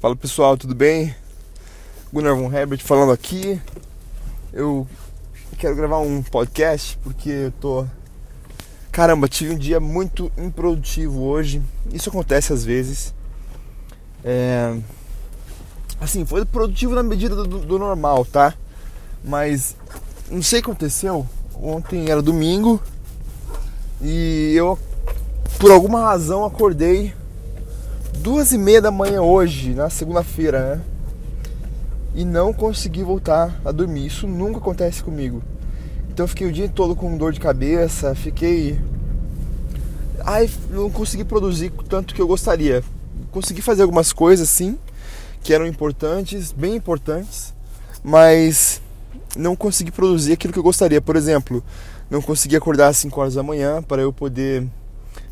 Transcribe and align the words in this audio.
Fala 0.00 0.16
pessoal, 0.16 0.56
tudo 0.56 0.74
bem? 0.74 1.14
Gunnar 2.10 2.34
von 2.34 2.50
Herbert 2.50 2.82
falando 2.82 3.12
aqui. 3.12 3.60
Eu 4.50 4.88
quero 5.58 5.76
gravar 5.76 5.98
um 5.98 6.22
podcast 6.22 6.98
porque 7.02 7.28
eu 7.28 7.52
tô. 7.60 7.86
Caramba, 8.90 9.28
tive 9.28 9.52
um 9.52 9.58
dia 9.58 9.78
muito 9.78 10.32
improdutivo 10.38 11.20
hoje. 11.20 11.60
Isso 11.92 12.08
acontece 12.08 12.50
às 12.50 12.64
vezes. 12.64 13.12
É... 14.24 14.74
Assim, 16.00 16.24
foi 16.24 16.46
produtivo 16.46 16.94
na 16.94 17.02
medida 17.02 17.36
do, 17.36 17.58
do 17.58 17.78
normal, 17.78 18.24
tá? 18.24 18.54
Mas 19.22 19.76
não 20.30 20.42
sei 20.42 20.60
o 20.60 20.62
que 20.62 20.70
aconteceu. 20.70 21.26
Ontem 21.54 22.08
era 22.08 22.22
domingo 22.22 22.82
e 24.00 24.54
eu, 24.56 24.78
por 25.58 25.70
alguma 25.70 26.00
razão, 26.00 26.42
acordei 26.42 27.12
duas 28.18 28.52
e 28.52 28.58
meia 28.58 28.82
da 28.82 28.90
manhã 28.90 29.22
hoje, 29.22 29.74
na 29.74 29.88
segunda-feira, 29.88 30.76
né? 30.76 30.82
E 32.14 32.24
não 32.24 32.52
consegui 32.52 33.02
voltar 33.02 33.60
a 33.64 33.72
dormir. 33.72 34.06
Isso 34.06 34.26
nunca 34.26 34.58
acontece 34.58 35.02
comigo. 35.02 35.42
Então 36.08 36.24
eu 36.24 36.28
fiquei 36.28 36.46
o 36.46 36.52
dia 36.52 36.68
todo 36.68 36.94
com 36.96 37.16
dor 37.16 37.32
de 37.32 37.40
cabeça, 37.40 38.14
fiquei. 38.14 38.78
Ai, 40.24 40.50
não 40.70 40.90
consegui 40.90 41.24
produzir 41.24 41.72
tanto 41.88 42.14
que 42.14 42.20
eu 42.20 42.26
gostaria. 42.26 42.82
Consegui 43.30 43.62
fazer 43.62 43.82
algumas 43.82 44.12
coisas 44.12 44.48
sim, 44.48 44.76
que 45.42 45.54
eram 45.54 45.66
importantes, 45.66 46.52
bem 46.52 46.74
importantes, 46.74 47.54
mas 48.02 48.82
não 49.36 49.54
consegui 49.54 49.90
produzir 49.90 50.32
aquilo 50.32 50.52
que 50.52 50.58
eu 50.58 50.64
gostaria. 50.64 51.00
Por 51.00 51.16
exemplo, 51.16 51.62
não 52.10 52.20
consegui 52.20 52.56
acordar 52.56 52.88
às 52.88 52.98
5 52.98 53.20
horas 53.20 53.34
da 53.34 53.42
manhã 53.42 53.82
para 53.82 54.02
eu 54.02 54.12
poder 54.12 54.66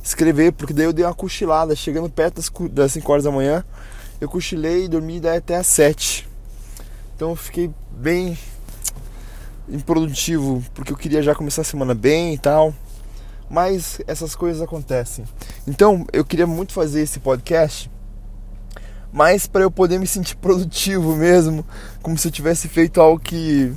escrever, 0.08 0.52
porque 0.52 0.72
daí 0.72 0.86
eu 0.86 0.92
dei 0.92 1.04
uma 1.04 1.14
cochilada, 1.14 1.76
chegando 1.76 2.08
perto 2.08 2.36
das, 2.36 2.50
das 2.70 2.92
5 2.92 3.12
horas 3.12 3.24
da 3.24 3.30
manhã, 3.30 3.64
eu 4.20 4.28
cochilei 4.28 4.84
e 4.84 4.88
dormi 4.88 5.20
daí 5.20 5.38
até 5.38 5.56
às 5.56 5.66
7. 5.66 6.28
Então 7.14 7.30
eu 7.30 7.36
fiquei 7.36 7.70
bem 7.90 8.38
improdutivo, 9.68 10.64
porque 10.74 10.92
eu 10.92 10.96
queria 10.96 11.22
já 11.22 11.34
começar 11.34 11.62
a 11.62 11.64
semana 11.64 11.94
bem 11.94 12.34
e 12.34 12.38
tal. 12.38 12.74
Mas 13.50 14.00
essas 14.06 14.34
coisas 14.34 14.60
acontecem. 14.60 15.24
Então 15.66 16.06
eu 16.12 16.24
queria 16.24 16.46
muito 16.46 16.72
fazer 16.72 17.00
esse 17.00 17.18
podcast, 17.18 17.90
mas 19.10 19.46
para 19.46 19.62
eu 19.62 19.70
poder 19.70 19.98
me 19.98 20.06
sentir 20.06 20.36
produtivo 20.38 21.16
mesmo, 21.16 21.64
como 22.02 22.16
se 22.16 22.28
eu 22.28 22.32
tivesse 22.32 22.68
feito 22.68 23.00
algo 23.00 23.18
que 23.18 23.72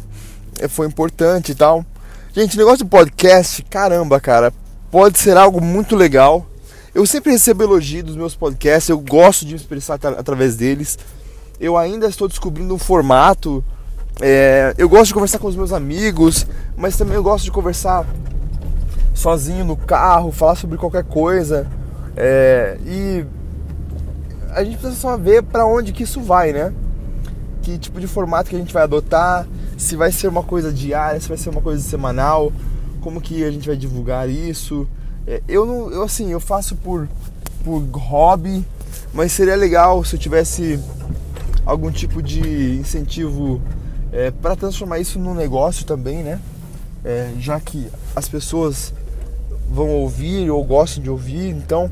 foi 0.70 0.88
importante 0.88 1.52
e 1.52 1.56
tal. 1.56 1.86
Gente, 2.34 2.58
negócio 2.58 2.86
de 2.86 2.90
podcast, 2.90 3.62
caramba, 3.64 4.20
cara, 4.20 4.54
pode 4.92 5.18
ser 5.18 5.38
algo 5.38 5.64
muito 5.64 5.96
legal. 5.96 6.46
Eu 6.94 7.06
sempre 7.06 7.32
recebo 7.32 7.64
elogio 7.64 8.04
dos 8.04 8.18
meus 8.18 8.36
podcasts, 8.36 8.90
eu 8.90 9.00
gosto 9.00 9.46
de 9.46 9.54
me 9.54 9.60
expressar 9.60 9.98
através 10.18 10.58
deles. 10.58 11.00
Eu 11.60 11.78
ainda 11.78 12.08
estou 12.08 12.28
descobrindo 12.28 12.74
um 12.74 12.78
formato. 12.78 13.64
É, 14.20 14.76
eu 14.78 14.90
gosto 14.90 15.08
de 15.08 15.14
conversar 15.14 15.40
com 15.40 15.48
os 15.48 15.56
meus 15.56 15.72
amigos, 15.72 16.46
mas 16.76 16.98
também 16.98 17.16
eu 17.16 17.24
gosto 17.24 17.46
de 17.46 17.52
conversar 17.52 18.06
sozinho 19.14 19.64
no 19.64 19.78
carro, 19.78 20.32
falar 20.32 20.56
sobre 20.56 20.78
qualquer 20.78 21.06
coisa. 21.06 21.66
É, 22.18 22.78
e 22.86 23.26
a 24.54 24.66
gente 24.66 24.78
precisa 24.78 25.00
só 25.00 25.16
ver 25.16 25.44
para 25.44 25.66
onde 25.66 25.94
que 25.94 26.04
isso 26.04 26.20
vai, 26.20 26.52
né? 26.52 26.74
Que 27.62 27.78
tipo 27.78 28.02
de 28.02 28.08
formato 28.08 28.50
que 28.50 28.56
a 28.56 28.60
gente 28.60 28.74
vai 28.74 28.84
adotar, 28.84 29.48
se 29.78 29.96
vai 29.96 30.12
ser 30.12 30.28
uma 30.28 30.44
coisa 30.44 30.74
diária, 30.74 31.22
se 31.22 31.30
vai 31.30 31.38
ser 31.38 31.50
uma 31.50 31.62
coisa 31.62 31.82
semanal 31.82 32.52
como 33.02 33.20
que 33.20 33.44
a 33.44 33.52
gente 33.52 33.68
vai 33.68 33.76
divulgar 33.76 34.30
isso. 34.30 34.88
É, 35.28 35.42
eu 35.48 35.66
não, 35.66 35.92
eu 35.92 36.04
assim, 36.04 36.32
eu 36.32 36.40
faço 36.40 36.76
por 36.78 37.08
por 37.64 37.82
hobby, 37.94 38.66
mas 39.14 39.32
seria 39.32 39.56
legal 39.56 40.04
se 40.04 40.16
eu 40.16 40.20
tivesse 40.20 40.80
algum 41.66 41.92
tipo 41.92 42.22
de 42.22 42.78
incentivo 42.80 43.62
é, 44.12 44.32
para 44.32 44.56
transformar 44.56 45.00
isso 45.00 45.20
num 45.20 45.34
negócio 45.34 45.86
também, 45.86 46.24
né? 46.24 46.40
É, 47.04 47.32
já 47.40 47.60
que 47.60 47.88
as 48.16 48.28
pessoas 48.28 48.94
vão 49.70 49.90
ouvir 49.90 50.50
ou 50.50 50.64
gostam 50.64 51.02
de 51.02 51.10
ouvir, 51.10 51.50
então, 51.50 51.90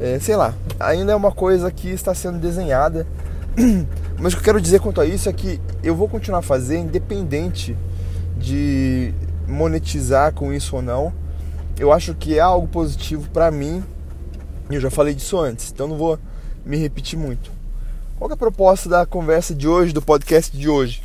é, 0.00 0.18
sei 0.18 0.36
lá, 0.36 0.54
ainda 0.80 1.12
é 1.12 1.16
uma 1.16 1.30
coisa 1.30 1.70
que 1.70 1.88
está 1.88 2.14
sendo 2.14 2.38
desenhada. 2.38 3.06
Mas 4.18 4.32
o 4.32 4.36
que 4.36 4.40
eu 4.40 4.44
quero 4.44 4.60
dizer 4.60 4.80
quanto 4.80 5.00
a 5.00 5.06
isso 5.06 5.28
é 5.28 5.32
que 5.32 5.60
eu 5.82 5.94
vou 5.94 6.08
continuar 6.08 6.38
a 6.38 6.42
fazer 6.42 6.78
independente 6.78 7.76
de 8.38 9.12
monetizar 9.46 10.32
com 10.32 10.52
isso 10.52 10.76
ou 10.76 10.82
não. 10.82 11.12
Eu 11.78 11.92
acho 11.92 12.14
que 12.14 12.38
é 12.38 12.40
algo 12.40 12.68
positivo 12.68 13.28
para 13.30 13.50
mim. 13.50 13.82
Eu 14.70 14.80
já 14.80 14.90
falei 14.90 15.14
disso 15.14 15.38
antes, 15.38 15.70
então 15.70 15.88
não 15.88 15.96
vou 15.96 16.18
me 16.64 16.76
repetir 16.76 17.18
muito. 17.18 17.50
Qual 18.16 18.30
é 18.30 18.34
a 18.34 18.36
proposta 18.36 18.88
da 18.88 19.04
conversa 19.04 19.54
de 19.54 19.68
hoje, 19.68 19.92
do 19.92 20.00
podcast 20.00 20.56
de 20.56 20.68
hoje? 20.68 21.02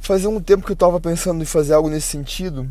Fazia 0.00 0.28
um 0.28 0.40
tempo 0.40 0.64
que 0.64 0.72
eu 0.72 0.74
estava 0.74 1.00
pensando 1.00 1.42
em 1.42 1.46
fazer 1.46 1.74
algo 1.74 1.88
nesse 1.88 2.08
sentido, 2.08 2.68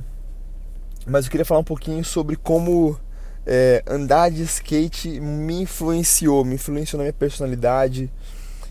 mas 1.06 1.26
eu 1.26 1.32
queria 1.32 1.46
falar 1.46 1.62
um 1.62 1.64
pouquinho 1.64 2.04
sobre 2.04 2.36
como 2.36 3.00
é, 3.46 3.84
andar 3.88 4.30
de 4.30 4.44
skate 4.44 5.20
me 5.20 5.62
influenciou, 5.62 6.44
me 6.44 6.56
influenciou 6.56 6.98
na 6.98 7.04
minha 7.04 7.14
personalidade, 7.14 8.12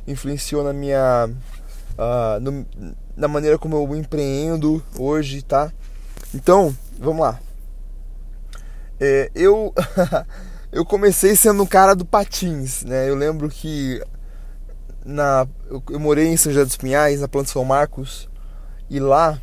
influenciou 0.07 0.62
na 0.62 0.72
minha 0.72 1.31
uh, 1.99 2.41
no, 2.41 2.67
na 3.20 3.28
maneira 3.28 3.58
como 3.58 3.76
eu 3.76 3.94
empreendo 3.94 4.82
hoje, 4.98 5.42
tá? 5.42 5.70
Então, 6.34 6.75
vamos 6.98 7.20
lá. 7.20 7.38
É, 8.98 9.31
eu 9.34 9.75
eu 10.72 10.86
comecei 10.86 11.36
sendo 11.36 11.62
um 11.62 11.66
cara 11.66 11.94
do 11.94 12.06
patins, 12.06 12.82
né? 12.82 13.10
Eu 13.10 13.14
lembro 13.14 13.50
que 13.50 14.03
na 15.04 15.47
eu, 15.69 15.82
eu 15.91 16.00
morei 16.00 16.28
em 16.28 16.36
São 16.36 16.50
José 16.50 16.64
dos 16.64 16.78
Pinhais, 16.78 17.20
na 17.20 17.28
Planta 17.28 17.50
São 17.50 17.62
Marcos, 17.62 18.26
e 18.88 18.98
lá 18.98 19.38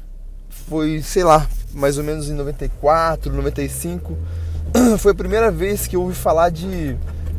foi, 0.50 1.04
sei 1.04 1.24
lá, 1.24 1.48
mais 1.72 2.00
ou 2.00 2.04
menos 2.04 2.30
em 2.30 2.34
94, 2.34 3.32
95, 3.32 4.18
foi 4.98 5.12
a 5.12 5.16
primeira 5.16 5.52
vez 5.52 5.86
que 5.86 5.96
eu 5.96 6.02
ouvi 6.02 6.16
falar 6.16 6.50
de 6.50 6.98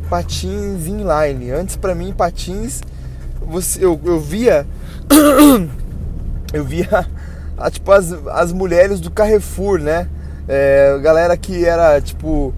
patins 0.09 0.87
inline. 0.87 1.51
Antes 1.51 1.75
para 1.75 1.93
mim 1.93 2.13
patins 2.13 2.81
você 3.41 3.83
eu, 3.83 3.99
eu 4.05 4.21
via 4.21 4.65
eu 6.53 6.63
via 6.63 7.07
tipo 7.71 7.91
as, 7.91 8.11
as 8.27 8.53
mulheres 8.53 8.99
do 8.99 9.11
Carrefour, 9.11 9.79
né? 9.79 10.07
É, 10.47 10.97
galera 11.01 11.37
que 11.37 11.65
era 11.65 11.99
tipo 12.01 12.53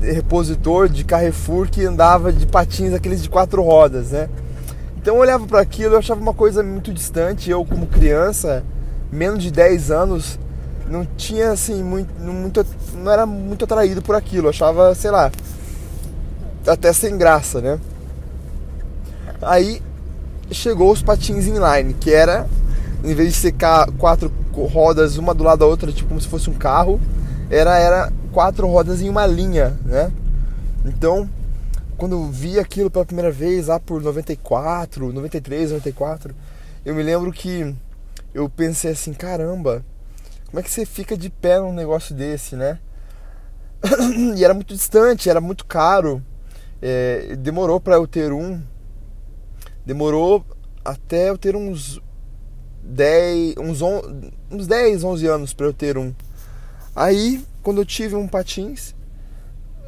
repositor 0.00 0.88
de 0.88 1.04
Carrefour 1.04 1.68
que 1.68 1.84
andava 1.84 2.32
de 2.32 2.46
patins 2.46 2.92
aqueles 2.92 3.22
de 3.22 3.28
quatro 3.28 3.62
rodas, 3.62 4.10
né? 4.10 4.28
Então 4.96 5.14
eu 5.14 5.20
olhava 5.20 5.46
para 5.46 5.60
aquilo, 5.60 5.94
eu 5.94 5.98
achava 5.98 6.20
uma 6.20 6.34
coisa 6.34 6.62
muito 6.62 6.92
distante. 6.92 7.48
Eu 7.50 7.64
como 7.64 7.86
criança, 7.86 8.64
menos 9.12 9.42
de 9.42 9.52
10 9.52 9.90
anos, 9.92 10.38
não 10.88 11.06
tinha 11.16 11.52
assim 11.52 11.82
muito, 11.82 12.12
muito 12.20 12.66
não 12.94 13.12
era 13.12 13.24
muito 13.24 13.64
atraído 13.64 14.02
por 14.02 14.16
aquilo. 14.16 14.46
Eu 14.46 14.50
achava, 14.50 14.94
sei 14.96 15.10
lá, 15.12 15.30
até 16.66 16.92
sem 16.92 17.16
graça, 17.16 17.60
né? 17.60 17.78
Aí 19.40 19.80
chegou 20.50 20.90
os 20.90 21.02
patins 21.02 21.46
inline, 21.46 21.94
que 21.94 22.12
era 22.12 22.48
em 23.06 23.14
vez 23.14 23.32
de 23.32 23.38
ser 23.38 23.54
quatro 23.98 24.32
rodas 24.52 25.16
uma 25.16 25.32
do 25.32 25.44
lado 25.44 25.60
da 25.60 25.66
outra, 25.66 25.92
tipo 25.92 26.08
como 26.08 26.20
se 26.20 26.26
fosse 26.26 26.50
um 26.50 26.54
carro, 26.54 27.00
era 27.48 27.78
era 27.78 28.12
quatro 28.32 28.66
rodas 28.66 29.00
em 29.00 29.08
uma 29.08 29.26
linha, 29.26 29.78
né? 29.84 30.12
Então, 30.84 31.30
quando 31.96 32.12
eu 32.16 32.24
vi 32.30 32.58
aquilo 32.58 32.90
pela 32.90 33.06
primeira 33.06 33.30
vez 33.30 33.68
lá 33.68 33.78
por 33.78 34.02
94, 34.02 35.12
93, 35.12 35.70
94, 35.70 36.34
eu 36.84 36.94
me 36.94 37.02
lembro 37.02 37.32
que 37.32 37.74
eu 38.34 38.48
pensei 38.48 38.90
assim, 38.90 39.12
caramba, 39.12 39.84
como 40.46 40.60
é 40.60 40.62
que 40.62 40.70
você 40.70 40.84
fica 40.84 41.16
de 41.16 41.30
pé 41.30 41.60
num 41.60 41.72
negócio 41.72 42.14
desse, 42.14 42.56
né? 42.56 42.78
e 44.36 44.44
era 44.44 44.52
muito 44.52 44.74
distante, 44.74 45.30
era 45.30 45.40
muito 45.40 45.64
caro. 45.64 46.22
É, 46.82 47.36
demorou 47.38 47.80
para 47.80 47.94
eu 47.94 48.06
ter 48.06 48.32
um. 48.32 48.60
Demorou 49.84 50.44
até 50.84 51.30
eu 51.30 51.38
ter 51.38 51.56
uns 51.56 52.00
10, 52.86 53.56
uns, 53.58 53.82
on, 53.82 54.00
uns 54.50 54.66
10, 54.66 55.04
11 55.04 55.26
anos 55.26 55.52
para 55.52 55.66
eu 55.66 55.72
ter 55.72 55.98
um. 55.98 56.14
Aí, 56.94 57.44
quando 57.62 57.80
eu 57.80 57.84
tive 57.84 58.14
um 58.14 58.28
patins, 58.28 58.94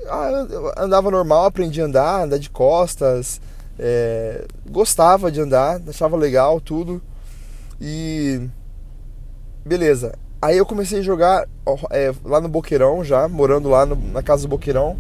ah, 0.09 0.47
andava 0.77 1.11
normal, 1.11 1.47
aprendi 1.47 1.81
a 1.81 1.85
andar, 1.85 2.25
andar 2.25 2.39
de 2.39 2.50
costas, 2.50 3.41
é, 3.79 4.45
gostava 4.69 5.31
de 5.31 5.41
andar, 5.41 5.81
achava 5.89 6.17
legal 6.17 6.61
tudo. 6.61 7.00
E 7.81 8.49
beleza. 9.65 10.15
Aí 10.41 10.56
eu 10.56 10.67
comecei 10.67 11.00
a 11.00 11.03
jogar 11.03 11.49
é, 11.91 12.12
lá 12.25 12.41
no 12.41 12.49
Boqueirão 12.49 13.05
já, 13.05 13.29
morando 13.29 13.69
lá 13.69 13.87
no, 13.87 13.97
na 14.12 14.23
casa 14.23 14.43
do 14.43 14.49
Boqueirão. 14.49 14.97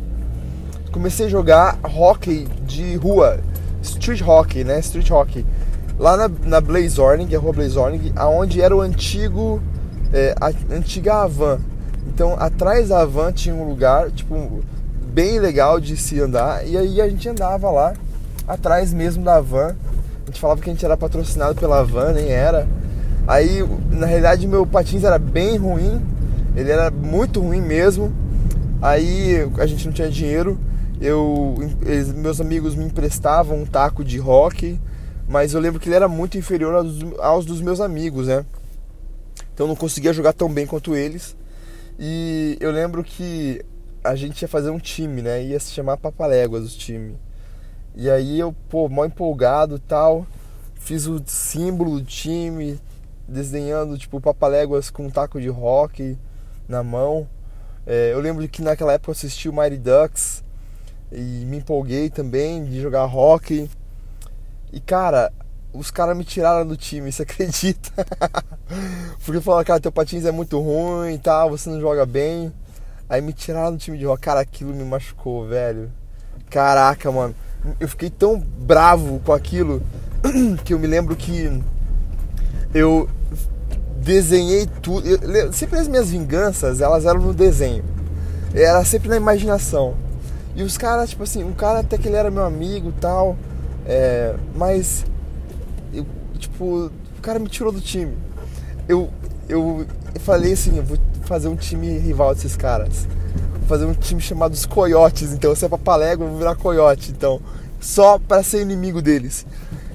Comecei 0.92 1.26
a 1.26 1.28
jogar 1.28 1.78
hockey 1.84 2.46
de 2.64 2.96
rua, 2.96 3.40
street 3.82 4.22
hockey, 4.22 4.64
né? 4.64 4.78
Street 4.80 5.10
hockey 5.10 5.44
lá 5.98 6.16
na, 6.16 6.30
na 6.44 6.60
Blazorning, 6.60 7.34
a 7.34 7.38
rua 7.38 7.52
Blazorning, 7.52 8.12
aonde 8.16 8.60
era 8.60 8.74
o 8.74 8.80
antigo, 8.80 9.60
é, 10.12 10.34
a 10.40 10.52
antiga 10.74 11.22
Avan. 11.22 11.58
Então, 12.06 12.34
atrás 12.38 12.88
da 12.88 13.00
Avan 13.00 13.32
tinha 13.32 13.54
um 13.54 13.68
lugar, 13.68 14.10
tipo, 14.10 14.62
bem 15.12 15.38
legal 15.38 15.80
de 15.80 15.96
se 15.96 16.20
andar, 16.20 16.66
e 16.66 16.76
aí 16.76 17.00
a 17.00 17.08
gente 17.08 17.28
andava 17.28 17.70
lá 17.70 17.94
atrás 18.48 18.92
mesmo 18.94 19.22
da 19.22 19.40
van. 19.40 19.76
A 20.22 20.26
gente 20.26 20.40
falava 20.40 20.60
que 20.60 20.70
a 20.70 20.72
gente 20.72 20.84
era 20.84 20.96
patrocinado 20.96 21.54
pela 21.54 21.84
van, 21.84 22.12
nem 22.12 22.28
era. 22.28 22.66
Aí, 23.26 23.62
na 23.90 24.06
realidade, 24.06 24.48
meu 24.48 24.66
patins 24.66 25.04
era 25.04 25.18
bem 25.18 25.58
ruim. 25.58 26.02
Ele 26.56 26.70
era 26.70 26.90
muito 26.90 27.40
ruim 27.40 27.60
mesmo. 27.60 28.12
Aí 28.80 29.46
a 29.58 29.66
gente 29.66 29.86
não 29.86 29.92
tinha 29.92 30.10
dinheiro. 30.10 30.58
Eu, 31.00 31.54
eles, 31.84 32.12
meus 32.12 32.40
amigos 32.40 32.74
me 32.74 32.84
emprestavam 32.84 33.58
um 33.58 33.66
taco 33.66 34.02
de 34.02 34.18
rock, 34.18 34.80
mas 35.28 35.52
eu 35.52 35.60
lembro 35.60 35.78
que 35.78 35.88
ele 35.88 35.96
era 35.96 36.08
muito 36.08 36.38
inferior 36.38 36.74
aos, 36.74 36.96
aos 37.20 37.44
dos 37.44 37.60
meus 37.60 37.80
amigos, 37.80 38.28
né? 38.28 38.46
Então 39.52 39.66
eu 39.66 39.68
não 39.68 39.76
conseguia 39.76 40.12
jogar 40.12 40.32
tão 40.32 40.48
bem 40.48 40.66
quanto 40.66 40.96
eles. 40.96 41.36
E 41.98 42.56
eu 42.60 42.70
lembro 42.70 43.04
que 43.04 43.62
a 44.02 44.14
gente 44.14 44.40
ia 44.40 44.48
fazer 44.48 44.70
um 44.70 44.78
time, 44.78 45.20
né? 45.20 45.42
Ia 45.44 45.60
se 45.60 45.70
chamar 45.72 45.98
Papaléguas 45.98 46.74
o 46.74 46.78
time. 46.78 47.16
E 47.94 48.08
aí 48.08 48.38
eu, 48.38 48.54
pô, 48.68 48.88
mó 48.88 49.04
empolgado 49.04 49.78
tal, 49.78 50.26
fiz 50.76 51.06
o 51.06 51.20
símbolo 51.26 51.98
do 51.98 52.06
time, 52.06 52.80
desenhando 53.26 53.98
tipo 53.98 54.20
Papaléguas 54.20 54.88
com 54.88 55.06
um 55.06 55.10
taco 55.10 55.40
de 55.40 55.48
rock 55.48 56.16
na 56.66 56.82
mão. 56.82 57.28
É, 57.86 58.12
eu 58.12 58.20
lembro 58.20 58.48
que 58.48 58.62
naquela 58.62 58.92
época 58.94 59.10
eu 59.10 59.12
assisti 59.12 59.48
o 59.48 59.52
Mighty 59.52 59.78
Ducks 59.78 60.44
e 61.10 61.44
me 61.44 61.58
empolguei 61.58 62.08
também 62.08 62.64
de 62.64 62.80
jogar 62.80 63.04
rock. 63.04 63.68
E 64.72 64.80
cara, 64.80 65.32
os 65.72 65.90
caras 65.90 66.16
me 66.16 66.24
tiraram 66.24 66.66
do 66.66 66.76
time, 66.76 67.10
você 67.12 67.22
acredita? 67.22 67.90
Porque 69.24 69.40
falaram, 69.40 69.64
cara, 69.64 69.80
teu 69.80 69.92
patins 69.92 70.24
é 70.24 70.32
muito 70.32 70.58
ruim 70.60 71.14
e 71.14 71.18
tal, 71.18 71.50
você 71.50 71.68
não 71.70 71.80
joga 71.80 72.04
bem. 72.04 72.52
Aí 73.08 73.22
me 73.22 73.32
tiraram 73.32 73.72
do 73.72 73.78
time 73.78 73.96
de 73.96 74.04
rock. 74.04 74.20
Cara, 74.20 74.40
aquilo 74.40 74.74
me 74.74 74.84
machucou, 74.84 75.46
velho. 75.48 75.90
Caraca, 76.50 77.10
mano. 77.10 77.34
Eu 77.80 77.88
fiquei 77.88 78.10
tão 78.10 78.38
bravo 78.38 79.20
com 79.24 79.32
aquilo 79.32 79.82
que 80.64 80.74
eu 80.74 80.78
me 80.78 80.86
lembro 80.86 81.16
que 81.16 81.62
eu 82.74 83.08
desenhei 83.96 84.66
tudo. 84.82 85.08
Eu, 85.08 85.52
sempre 85.52 85.78
as 85.78 85.88
minhas 85.88 86.10
vinganças, 86.10 86.82
elas 86.82 87.06
eram 87.06 87.20
no 87.20 87.32
desenho. 87.32 87.84
Era 88.54 88.84
sempre 88.84 89.08
na 89.08 89.16
imaginação. 89.16 89.94
E 90.54 90.62
os 90.62 90.76
caras, 90.76 91.10
tipo 91.10 91.22
assim, 91.22 91.44
um 91.44 91.52
cara 91.52 91.80
até 91.80 91.96
que 91.96 92.08
ele 92.08 92.16
era 92.16 92.30
meu 92.30 92.44
amigo 92.44 92.92
tal. 93.00 93.36
É, 93.88 94.34
mas, 94.54 95.06
eu, 95.92 96.06
tipo, 96.38 96.64
o 96.86 97.22
cara 97.22 97.38
me 97.38 97.48
tirou 97.48 97.72
do 97.72 97.80
time. 97.80 98.16
Eu, 98.86 99.08
eu 99.48 99.86
falei 100.20 100.52
assim, 100.52 100.76
eu 100.76 100.84
vou 100.84 100.98
fazer 101.22 101.48
um 101.48 101.56
time 101.56 101.98
rival 101.98 102.34
desses 102.34 102.54
caras. 102.54 103.08
Vou 103.60 103.66
fazer 103.66 103.86
um 103.86 103.94
time 103.94 104.20
chamado 104.20 104.52
os 104.52 104.66
Coiotes. 104.66 105.32
Então, 105.32 105.54
se 105.54 105.64
é 105.64 105.68
pra 105.68 105.78
Palégua, 105.78 106.26
eu 106.26 106.30
vou 106.30 106.38
virar 106.38 106.54
Coiote. 106.54 107.10
Então, 107.10 107.40
só 107.80 108.18
para 108.18 108.42
ser 108.42 108.60
inimigo 108.60 109.00
deles. 109.00 109.46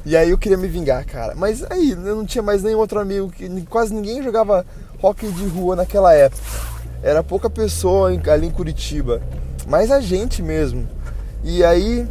E 0.06 0.18
aí 0.18 0.31
eu 0.31 0.38
queria 0.38 0.57
me 0.57 0.68
vingar, 0.68 1.06
cara. 1.06 1.34
Mas 1.36 1.63
aí 1.69 1.92
eu 1.92 2.16
não 2.16 2.25
tinha 2.25 2.42
mais 2.42 2.63
nenhum 2.63 2.80
outro 2.80 3.00
amigo, 3.00 3.30
que 3.30 3.50
quase 3.68 3.94
ninguém 3.94 4.22
jogava 4.22 4.66
hockey 5.01 5.31
de 5.31 5.45
rua 5.48 5.75
naquela 5.75 6.13
época. 6.13 6.42
Era 7.01 7.24
pouca 7.24 7.50
pessoa 7.50 8.10
ali 8.10 8.48
em 8.48 8.51
Curitiba, 8.51 9.22
mas 9.68 9.92
a 9.92 10.00
gente 10.00 10.42
mesmo. 10.42 10.88
E 11.44 11.63
aí 11.63 12.07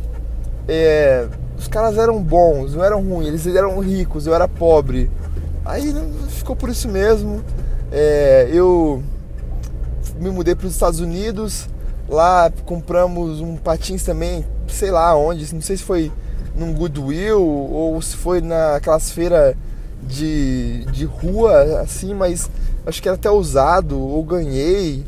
é, 0.69 1.27
os 1.63 1.69
caras 1.69 1.97
eram 1.97 2.21
bons, 2.21 2.75
não 2.75 2.85
eram 2.85 3.01
ruins, 3.01 3.29
eles 3.29 3.47
eram 3.47 3.79
ricos, 3.79 4.27
eu 4.27 4.35
era 4.35 4.49
pobre. 4.49 5.09
Aí 5.65 5.95
ficou 6.29 6.57
por 6.57 6.69
isso 6.69 6.89
mesmo. 6.89 7.41
É, 7.93 8.51
eu 8.53 9.01
me 10.19 10.29
mudei 10.31 10.57
para 10.57 10.67
os 10.67 10.73
Estados 10.73 10.99
Unidos, 10.99 11.69
lá 12.09 12.53
compramos 12.67 13.41
um 13.41 13.57
patins 13.57 14.03
também, 14.03 14.45
sei 14.67 14.91
lá 14.91 15.17
onde, 15.17 15.55
não 15.55 15.63
sei 15.63 15.77
se 15.77 15.85
foi 15.85 16.11
num 16.57 16.75
Goodwill 16.75 17.41
ou 17.41 18.03
se 18.03 18.17
foi 18.17 18.41
naquelas 18.41 19.13
feiras 19.13 19.55
de, 20.03 20.85
de 20.87 21.05
rua, 21.05 21.81
assim, 21.81 22.13
mas 22.13 22.51
acho 22.85 23.01
que 23.01 23.09
era 23.09 23.15
até 23.15 23.31
usado 23.31 23.99
ou 24.01 24.23
ganhei. 24.25 25.05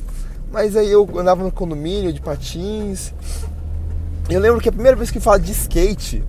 Mas 0.52 0.76
aí 0.76 0.90
eu 0.90 1.08
andava 1.18 1.42
no 1.42 1.50
condomínio 1.50 2.12
de 2.12 2.20
patins. 2.20 3.12
Eu 4.30 4.38
lembro 4.38 4.60
que 4.60 4.68
a 4.68 4.72
primeira 4.72 4.96
vez 4.96 5.10
que 5.10 5.18
fala 5.18 5.40
de 5.40 5.50
skate, 5.50 6.22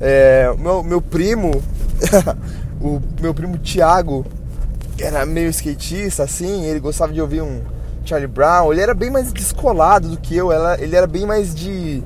é, 0.00 0.52
meu, 0.58 0.82
meu 0.82 1.00
primo, 1.00 1.62
o 2.80 3.00
meu 3.20 3.34
primo 3.34 3.58
Thiago, 3.58 4.24
era 5.00 5.24
meio 5.26 5.48
skatista, 5.50 6.22
assim, 6.22 6.64
ele 6.64 6.80
gostava 6.80 7.12
de 7.12 7.20
ouvir 7.20 7.42
um 7.42 7.60
Charlie 8.04 8.28
Brown, 8.28 8.72
ele 8.72 8.80
era 8.80 8.94
bem 8.94 9.10
mais 9.10 9.32
descolado 9.32 10.08
do 10.08 10.16
que 10.16 10.36
eu, 10.36 10.50
ele 10.78 10.94
era 10.94 11.06
bem 11.06 11.26
mais 11.26 11.54
de, 11.54 12.02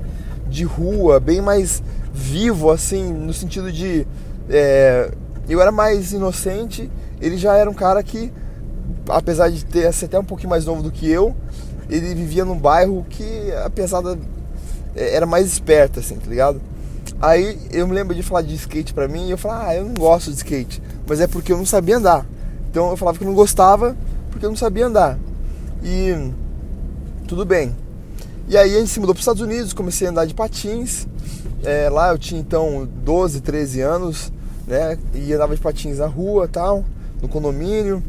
de 0.48 0.64
rua, 0.64 1.18
bem 1.18 1.40
mais 1.40 1.82
vivo, 2.12 2.70
assim, 2.70 3.12
no 3.12 3.32
sentido 3.32 3.70
de. 3.70 4.06
É, 4.48 5.10
eu 5.48 5.60
era 5.60 5.70
mais 5.70 6.12
inocente, 6.12 6.90
ele 7.20 7.36
já 7.36 7.56
era 7.56 7.68
um 7.68 7.74
cara 7.74 8.02
que, 8.02 8.32
apesar 9.08 9.50
de 9.50 9.64
ter 9.64 9.92
ser 9.92 10.06
até 10.06 10.18
um 10.18 10.24
pouquinho 10.24 10.50
mais 10.50 10.64
novo 10.64 10.82
do 10.82 10.90
que 10.90 11.08
eu, 11.08 11.34
ele 11.88 12.14
vivia 12.14 12.44
num 12.44 12.58
bairro 12.58 13.04
que, 13.08 13.52
apesar 13.64 14.00
da. 14.00 14.16
É, 14.94 15.14
era 15.14 15.26
mais 15.26 15.46
esperto, 15.46 16.00
assim, 16.00 16.16
tá 16.16 16.28
ligado? 16.28 16.60
Aí 17.20 17.58
eu 17.72 17.86
me 17.86 17.94
lembro 17.94 18.14
de 18.14 18.22
falar 18.22 18.42
de 18.42 18.54
skate 18.54 18.92
pra 18.92 19.08
mim 19.08 19.28
e 19.28 19.30
eu 19.30 19.38
falava, 19.38 19.68
ah, 19.68 19.74
eu 19.74 19.84
não 19.84 19.94
gosto 19.94 20.30
de 20.30 20.36
skate, 20.36 20.82
mas 21.06 21.20
é 21.20 21.26
porque 21.26 21.52
eu 21.52 21.56
não 21.56 21.64
sabia 21.64 21.96
andar. 21.96 22.26
Então 22.70 22.90
eu 22.90 22.96
falava 22.96 23.16
que 23.16 23.24
eu 23.24 23.28
não 23.28 23.34
gostava 23.34 23.96
porque 24.30 24.44
eu 24.44 24.50
não 24.50 24.56
sabia 24.56 24.86
andar. 24.86 25.18
E 25.82 26.30
tudo 27.26 27.44
bem. 27.44 27.74
E 28.48 28.56
aí 28.56 28.76
a 28.76 28.78
gente 28.78 28.90
se 28.90 29.00
mudou 29.00 29.14
para 29.14 29.20
os 29.20 29.22
Estados 29.22 29.42
Unidos, 29.42 29.72
comecei 29.72 30.06
a 30.06 30.10
andar 30.10 30.26
de 30.26 30.34
patins. 30.34 31.06
É, 31.64 31.88
lá 31.88 32.10
eu 32.10 32.18
tinha 32.18 32.40
então 32.40 32.86
12, 33.02 33.40
13 33.40 33.80
anos, 33.80 34.32
né? 34.66 34.98
E 35.14 35.32
andava 35.32 35.56
de 35.56 35.60
patins 35.60 35.98
na 35.98 36.06
rua 36.06 36.46
tal, 36.46 36.84
no 37.22 37.28
condomínio. 37.28 38.02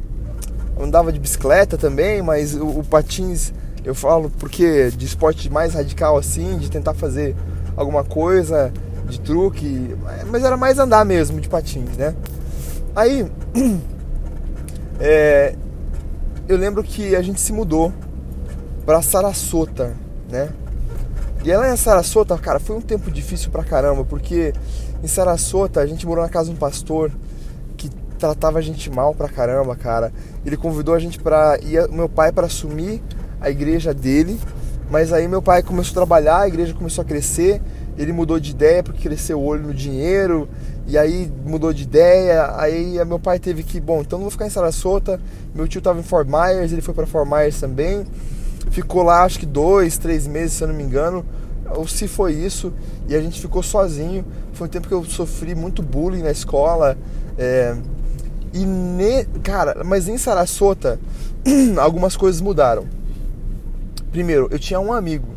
Andava 0.80 1.12
de 1.12 1.19
bicicleta 1.19 1.77
também, 1.77 2.21
mas 2.21 2.54
o, 2.54 2.68
o 2.68 2.83
patins 2.83 3.54
eu 3.86 3.95
falo 3.95 4.30
porque 4.38 4.92
de 4.92 5.06
esporte 5.06 5.50
mais 5.50 5.74
radical 5.74 6.18
assim, 6.18 6.57
de 6.57 6.69
tentar 6.69 6.94
fazer 6.94 7.36
alguma 7.75 8.04
coisa 8.04 8.71
de 9.07 9.19
truque, 9.19 9.95
mas 10.30 10.44
era 10.44 10.57
mais 10.57 10.80
andar 10.80 11.06
mesmo 11.06 11.39
de 11.39 11.48
patins, 11.50 11.98
né? 11.98 12.15
Aí 12.95 13.25
é, 15.00 15.56
eu 16.48 16.57
lembro 16.57 16.83
que 16.83 17.15
a 17.15 17.21
gente 17.21 17.39
se 17.39 17.51
mudou 17.51 17.92
para 18.85 19.02
Sarasota, 19.02 19.95
né? 20.30 20.49
E 21.44 21.52
ela 21.52 21.71
em 21.71 21.78
Sarasota, 21.78 22.37
cara, 22.37 22.59
foi 22.59 22.76
um 22.76 22.81
tempo 22.81 23.09
difícil 23.11 23.52
pra 23.52 23.64
caramba, 23.64 24.04
porque 24.04 24.54
em 25.04 25.07
Sarasota 25.07 25.80
a 25.80 25.85
gente 25.85 26.06
morou 26.06 26.23
na 26.23 26.30
casa 26.30 26.49
de 26.49 26.56
um 26.56 26.57
pastor 26.57 27.11
que 27.78 27.90
tratava 28.18 28.59
a 28.59 28.61
gente 28.61 28.90
mal 28.90 29.14
pra 29.14 29.30
caramba, 29.30 29.76
cara. 29.76 30.11
Ele 30.45 30.57
convidou 30.57 30.95
a 30.95 30.99
gente 30.99 31.19
para 31.19 31.57
ir 31.61 31.87
meu 31.90 32.09
pai 32.09 32.31
para 32.31 32.47
assumir 32.47 33.02
a 33.40 33.49
igreja 33.49 33.94
dele, 33.94 34.40
mas 34.90 35.14
aí 35.14 35.28
meu 35.28 35.42
pai 35.42 35.61
começou 35.61 35.92
a 35.92 35.94
trabalhar, 35.94 36.40
a 36.40 36.47
igreja 36.47 36.73
começou 36.73 37.02
a 37.02 37.06
crescer, 37.06 37.61
ele 37.97 38.13
mudou 38.13 38.39
de 38.39 38.51
ideia 38.51 38.83
porque 38.83 39.07
cresceu 39.07 39.39
o 39.39 39.44
olho 39.44 39.63
no 39.63 39.73
dinheiro, 39.73 40.47
e 40.85 40.97
aí 40.97 41.31
mudou 41.45 41.73
de 41.73 41.83
ideia, 41.83 42.54
aí 42.56 43.04
meu 43.06 43.19
pai 43.19 43.39
teve 43.39 43.63
que, 43.63 43.80
bom, 43.80 44.01
então 44.01 44.19
não 44.19 44.23
vou 44.23 44.31
ficar 44.31 44.45
em 44.45 44.49
Sarasota, 44.49 45.19
meu 45.54 45.68
tio 45.68 45.81
tava 45.81 45.99
em 45.99 46.04
Fort 46.04 46.27
Myers, 46.27 46.71
ele 46.71 46.81
foi 46.81 46.94
para 46.94 47.06
Fort 47.06 47.27
Myers 47.27 47.59
também, 47.59 48.06
ficou 48.69 49.04
lá 49.04 49.23
acho 49.23 49.39
que 49.39 49.45
dois, 49.45 49.97
três 49.97 50.27
meses, 50.27 50.54
se 50.54 50.63
eu 50.63 50.68
não 50.68 50.75
me 50.75 50.83
engano, 50.83 51.25
ou 51.75 51.87
se 51.87 52.07
foi 52.07 52.33
isso, 52.33 52.73
e 53.07 53.16
a 53.16 53.21
gente 53.21 53.39
ficou 53.39 53.61
sozinho. 53.61 54.25
Foi 54.54 54.68
um 54.68 54.69
tempo 54.69 54.87
que 54.87 54.94
eu 54.94 55.04
sofri 55.04 55.54
muito 55.54 55.81
bullying 55.83 56.23
na 56.23 56.31
escola. 56.31 56.97
É, 57.37 57.75
e, 58.54 58.66
ne, 58.66 59.25
cara, 59.44 59.83
mas 59.83 60.07
em 60.07 60.18
Sarasota, 60.18 60.99
algumas 61.80 62.16
coisas 62.16 62.42
mudaram. 62.42 62.85
Primeiro, 64.11 64.47
eu 64.49 64.57
tinha 64.57 64.80
um 64.80 64.94
amigo. 64.94 65.27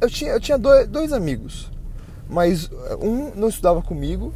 Eu 0.00 0.10
tinha, 0.10 0.32
eu 0.32 0.40
tinha 0.40 0.58
dois, 0.58 0.88
dois 0.88 1.12
amigos, 1.12 1.70
mas 2.28 2.70
um 3.00 3.30
não 3.34 3.48
estudava 3.48 3.80
comigo 3.80 4.32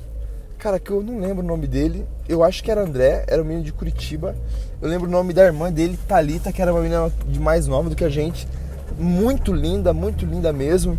cara, 0.59 0.81
que 0.81 0.91
eu 0.91 1.03
não 1.03 1.21
lembro 1.21 1.43
o 1.43 1.47
nome 1.47 1.67
dele. 1.67 2.05
Eu 2.29 2.43
acho 2.43 2.63
que 2.63 2.71
era 2.71 2.83
André, 2.83 3.25
era 3.29 3.41
um 3.41 3.45
menino 3.45 3.65
de 3.65 3.73
Curitiba. 3.73 4.35
Eu 4.83 4.89
lembro 4.89 5.09
o 5.09 5.11
nome 5.11 5.33
da 5.33 5.45
irmã 5.45 5.73
dele, 5.73 5.99
Talita, 6.09 6.53
que 6.53 6.61
era 6.61 6.73
uma 6.73 6.83
menina 6.83 7.11
de 7.27 7.39
mais 7.39 7.67
nova 7.67 7.89
do 7.89 7.97
que 7.97 8.05
a 8.05 8.09
gente. 8.09 8.47
Muito 8.99 9.53
linda, 9.53 9.95
muito 9.95 10.27
linda 10.27 10.53
mesmo. 10.53 10.99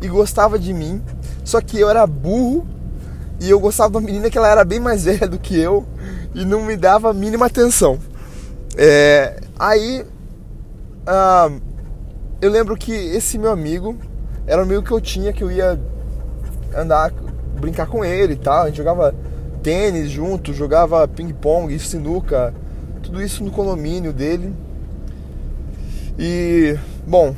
E 0.00 0.08
gostava 0.08 0.58
de 0.58 0.72
mim. 0.72 1.02
Só 1.44 1.60
que 1.60 1.78
eu 1.78 1.90
era 1.90 2.06
burro 2.06 2.66
e 3.40 3.50
eu 3.50 3.58
gostava 3.58 3.90
de 3.90 3.96
uma 3.96 4.06
menina 4.06 4.30
que 4.30 4.38
ela 4.38 4.48
era 4.48 4.64
bem 4.64 4.78
mais 4.78 5.02
velha 5.04 5.26
do 5.26 5.38
que 5.38 5.58
eu 5.58 5.84
e 6.34 6.44
não 6.44 6.64
me 6.64 6.76
dava 6.76 7.10
a 7.10 7.14
mínima 7.14 7.46
atenção. 7.46 7.98
É, 8.76 9.40
aí 9.58 10.06
ah, 11.06 11.50
eu 12.42 12.50
lembro 12.50 12.76
que 12.76 12.92
esse 12.92 13.38
meu 13.38 13.52
amigo 13.52 13.96
era 14.48 14.60
um 14.60 14.64
amigo 14.64 14.82
que 14.82 14.90
eu 14.90 15.00
tinha 15.00 15.32
que 15.32 15.44
eu 15.44 15.50
ia 15.50 15.80
andar 16.76 17.12
brincar 17.60 17.86
com 17.86 18.04
ele 18.04 18.32
e 18.32 18.36
tal. 18.36 18.64
A 18.64 18.66
gente 18.66 18.78
jogava 18.78 19.14
tênis 19.62 20.10
junto, 20.10 20.52
jogava 20.52 21.06
ping-pong, 21.06 21.78
sinuca, 21.78 22.52
tudo 23.00 23.22
isso 23.22 23.44
no 23.44 23.52
condomínio 23.52 24.12
dele. 24.12 24.52
E, 26.18 26.76
bom, 27.06 27.32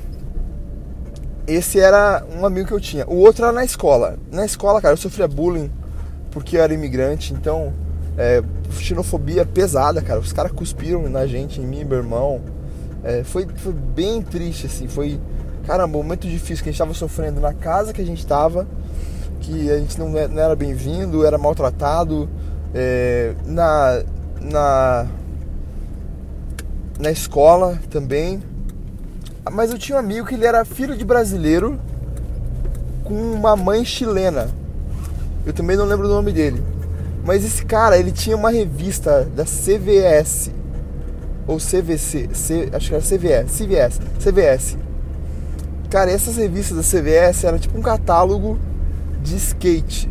esse 1.47 1.79
era 1.79 2.25
um 2.35 2.47
amigo 2.47 2.69
que 2.69 2.73
eu 2.73 2.81
tinha. 2.81 3.07
O 3.07 3.17
outro 3.17 3.45
era 3.45 3.53
na 3.53 3.63
escola. 3.63 4.19
Na 4.33 4.47
escola, 4.47 4.81
cara, 4.81 4.95
eu 4.95 4.99
sofria 4.99 5.29
bullying 5.29 5.71
porque 6.31 6.57
eu 6.57 6.63
era 6.63 6.73
imigrante, 6.73 7.35
então 7.35 7.75
é, 8.17 8.43
xenofobia 8.71 9.45
pesada, 9.45 10.01
cara. 10.01 10.19
Os 10.19 10.33
caras 10.33 10.51
cuspiram 10.51 11.09
na 11.11 11.27
gente, 11.27 11.61
em 11.61 11.67
mim, 11.67 11.85
meu 11.85 11.99
irmão. 11.99 12.41
É, 13.05 13.23
foi, 13.23 13.47
foi 13.57 13.73
bem 13.73 14.23
triste, 14.23 14.67
assim. 14.67 14.89
Foi, 14.89 15.21
caramba, 15.67 15.99
um 15.99 16.03
momento 16.03 16.27
difícil 16.27 16.65
que 16.65 16.71
a 16.71 16.73
gente 16.73 16.79
tava 16.79 16.95
sofrendo 16.95 17.39
na 17.41 17.53
casa 17.53 17.93
que 17.93 18.01
a 18.01 18.07
gente 18.07 18.27
tava, 18.27 18.67
que 19.41 19.71
a 19.71 19.79
gente 19.79 19.99
não, 19.99 20.09
não 20.09 20.43
era 20.43 20.57
bem-vindo, 20.57 21.25
era 21.25 21.37
maltratado. 21.37 22.29
É, 22.75 23.35
na, 23.45 24.03
na, 24.41 25.07
na 26.99 27.11
escola 27.11 27.79
também. 27.91 28.43
Mas 29.53 29.71
eu 29.71 29.79
tinha 29.79 29.97
um 29.97 30.01
amigo 30.01 30.27
que 30.27 30.35
ele 30.35 30.47
era 30.47 30.65
filho 30.65 30.97
de 30.97 31.05
brasileiro 31.05 31.79
com 33.05 33.15
uma 33.15 33.55
mãe 33.55 33.85
chilena. 33.85 34.49
Eu 35.45 35.53
também 35.53 35.77
não 35.77 35.85
lembro 35.85 36.07
o 36.07 36.11
nome 36.11 36.33
dele. 36.33 36.63
Mas 37.25 37.45
esse 37.45 37.65
cara, 37.65 37.99
ele 37.99 38.11
tinha 38.11 38.37
uma 38.37 38.51
revista 38.51 39.25
da 39.37 39.45
CVS 39.45 40.51
ou 41.47 41.59
CVC, 41.59 42.31
C, 42.33 42.69
acho 42.73 42.89
que 42.89 42.95
era 42.95 43.05
CVS, 43.05 43.51
CVS, 43.51 44.01
CVS. 44.19 44.79
Cara, 45.91 46.11
essas 46.11 46.37
revistas 46.37 46.77
da 46.77 46.83
CVS 46.83 47.45
era 47.45 47.59
tipo 47.59 47.79
um 47.79 47.83
catálogo 47.83 48.59
de 49.23 49.37
skate. 49.37 50.11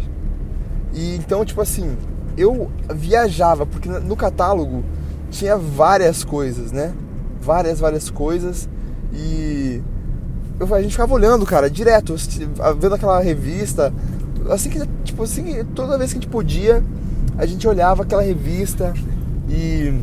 E 0.93 1.15
então, 1.15 1.43
tipo 1.43 1.61
assim, 1.61 1.97
eu 2.37 2.71
viajava 2.93 3.65
porque 3.65 3.89
no 3.89 4.15
catálogo 4.15 4.83
tinha 5.29 5.57
várias 5.57 6.23
coisas, 6.23 6.71
né? 6.71 6.93
Várias, 7.41 7.79
várias 7.79 8.09
coisas 8.09 8.69
e 9.13 9.81
eu, 10.59 10.73
a 10.73 10.81
gente 10.81 10.91
ficava 10.91 11.13
olhando, 11.13 11.45
cara, 11.45 11.69
direto, 11.69 12.15
vendo 12.79 12.95
aquela 12.95 13.19
revista. 13.21 13.93
Assim 14.49 14.69
que, 14.69 14.79
tipo 15.03 15.23
assim, 15.23 15.63
toda 15.75 15.97
vez 15.97 16.11
que 16.11 16.17
a 16.17 16.21
gente 16.21 16.29
podia, 16.29 16.83
a 17.37 17.45
gente 17.45 17.67
olhava 17.67 18.03
aquela 18.03 18.21
revista 18.21 18.93
e 19.47 19.93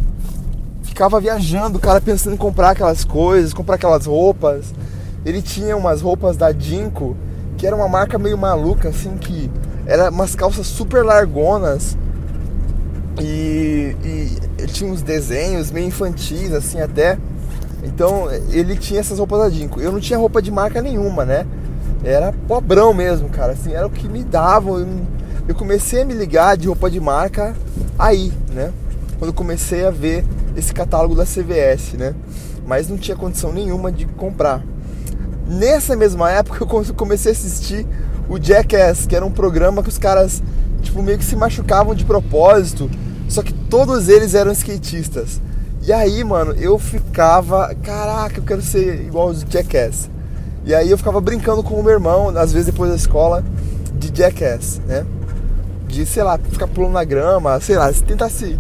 ficava 1.00 1.18
viajando, 1.18 1.78
cara, 1.78 1.98
pensando 1.98 2.34
em 2.34 2.36
comprar 2.36 2.72
aquelas 2.72 3.04
coisas, 3.06 3.54
comprar 3.54 3.76
aquelas 3.76 4.04
roupas. 4.04 4.74
Ele 5.24 5.40
tinha 5.40 5.74
umas 5.74 6.02
roupas 6.02 6.36
da 6.36 6.52
Dinko, 6.52 7.16
que 7.56 7.66
era 7.66 7.74
uma 7.74 7.88
marca 7.88 8.18
meio 8.18 8.36
maluca, 8.36 8.90
assim, 8.90 9.16
que 9.16 9.50
era 9.86 10.10
umas 10.10 10.34
calças 10.34 10.66
super 10.66 11.02
largonas. 11.02 11.96
E, 13.18 13.96
e 14.04 14.66
tinha 14.66 14.92
uns 14.92 15.00
desenhos 15.00 15.70
meio 15.70 15.86
infantis, 15.86 16.52
assim, 16.52 16.82
até. 16.82 17.16
Então 17.82 18.30
ele 18.50 18.76
tinha 18.76 19.00
essas 19.00 19.18
roupas 19.18 19.38
da 19.38 19.48
Dinko. 19.48 19.80
Eu 19.80 19.92
não 19.92 20.00
tinha 20.00 20.18
roupa 20.18 20.42
de 20.42 20.50
marca 20.50 20.82
nenhuma, 20.82 21.24
né? 21.24 21.46
Era 22.04 22.30
pobrão 22.46 22.92
mesmo, 22.92 23.30
cara. 23.30 23.52
Assim, 23.52 23.72
era 23.72 23.86
o 23.86 23.90
que 23.90 24.06
me 24.06 24.22
davam. 24.22 24.86
Eu 25.48 25.54
comecei 25.54 26.02
a 26.02 26.04
me 26.04 26.12
ligar 26.12 26.58
de 26.58 26.68
roupa 26.68 26.90
de 26.90 27.00
marca 27.00 27.56
aí, 27.98 28.30
né? 28.52 28.70
Quando 29.18 29.30
eu 29.30 29.34
comecei 29.34 29.86
a 29.86 29.90
ver 29.90 30.26
esse 30.56 30.72
catálogo 30.72 31.14
da 31.14 31.24
CVS, 31.24 31.94
né? 31.94 32.14
Mas 32.66 32.88
não 32.88 32.96
tinha 32.96 33.16
condição 33.16 33.52
nenhuma 33.52 33.90
de 33.90 34.04
comprar. 34.06 34.62
Nessa 35.46 35.96
mesma 35.96 36.30
época 36.30 36.62
eu 36.62 36.94
comecei 36.94 37.32
a 37.32 37.34
assistir 37.34 37.86
o 38.28 38.38
Jackass, 38.40 39.06
que 39.06 39.16
era 39.16 39.26
um 39.26 39.30
programa 39.30 39.82
que 39.82 39.88
os 39.88 39.98
caras 39.98 40.42
tipo 40.80 41.02
meio 41.02 41.18
que 41.18 41.24
se 41.24 41.36
machucavam 41.36 41.94
de 41.94 42.04
propósito, 42.04 42.90
só 43.28 43.42
que 43.42 43.52
todos 43.52 44.08
eles 44.08 44.34
eram 44.34 44.52
skatistas. 44.52 45.40
E 45.82 45.92
aí, 45.92 46.22
mano, 46.22 46.52
eu 46.52 46.78
ficava, 46.78 47.74
caraca, 47.82 48.38
eu 48.38 48.44
quero 48.44 48.60
ser 48.60 49.00
igual 49.00 49.28
os 49.28 49.40
Jackass. 49.40 50.10
E 50.64 50.74
aí 50.74 50.90
eu 50.90 50.98
ficava 50.98 51.20
brincando 51.20 51.62
com 51.62 51.74
o 51.74 51.82
meu 51.82 51.92
irmão, 51.92 52.28
às 52.36 52.52
vezes 52.52 52.66
depois 52.66 52.90
da 52.90 52.96
escola, 52.96 53.42
de 53.94 54.12
Jackass, 54.14 54.80
né? 54.86 55.06
De, 55.88 56.04
sei 56.04 56.22
lá, 56.22 56.38
ficar 56.38 56.66
pulando 56.66 56.92
na 56.92 57.04
grama, 57.04 57.58
sei 57.60 57.76
lá, 57.76 57.90
tentar 57.92 58.28
se, 58.28 58.58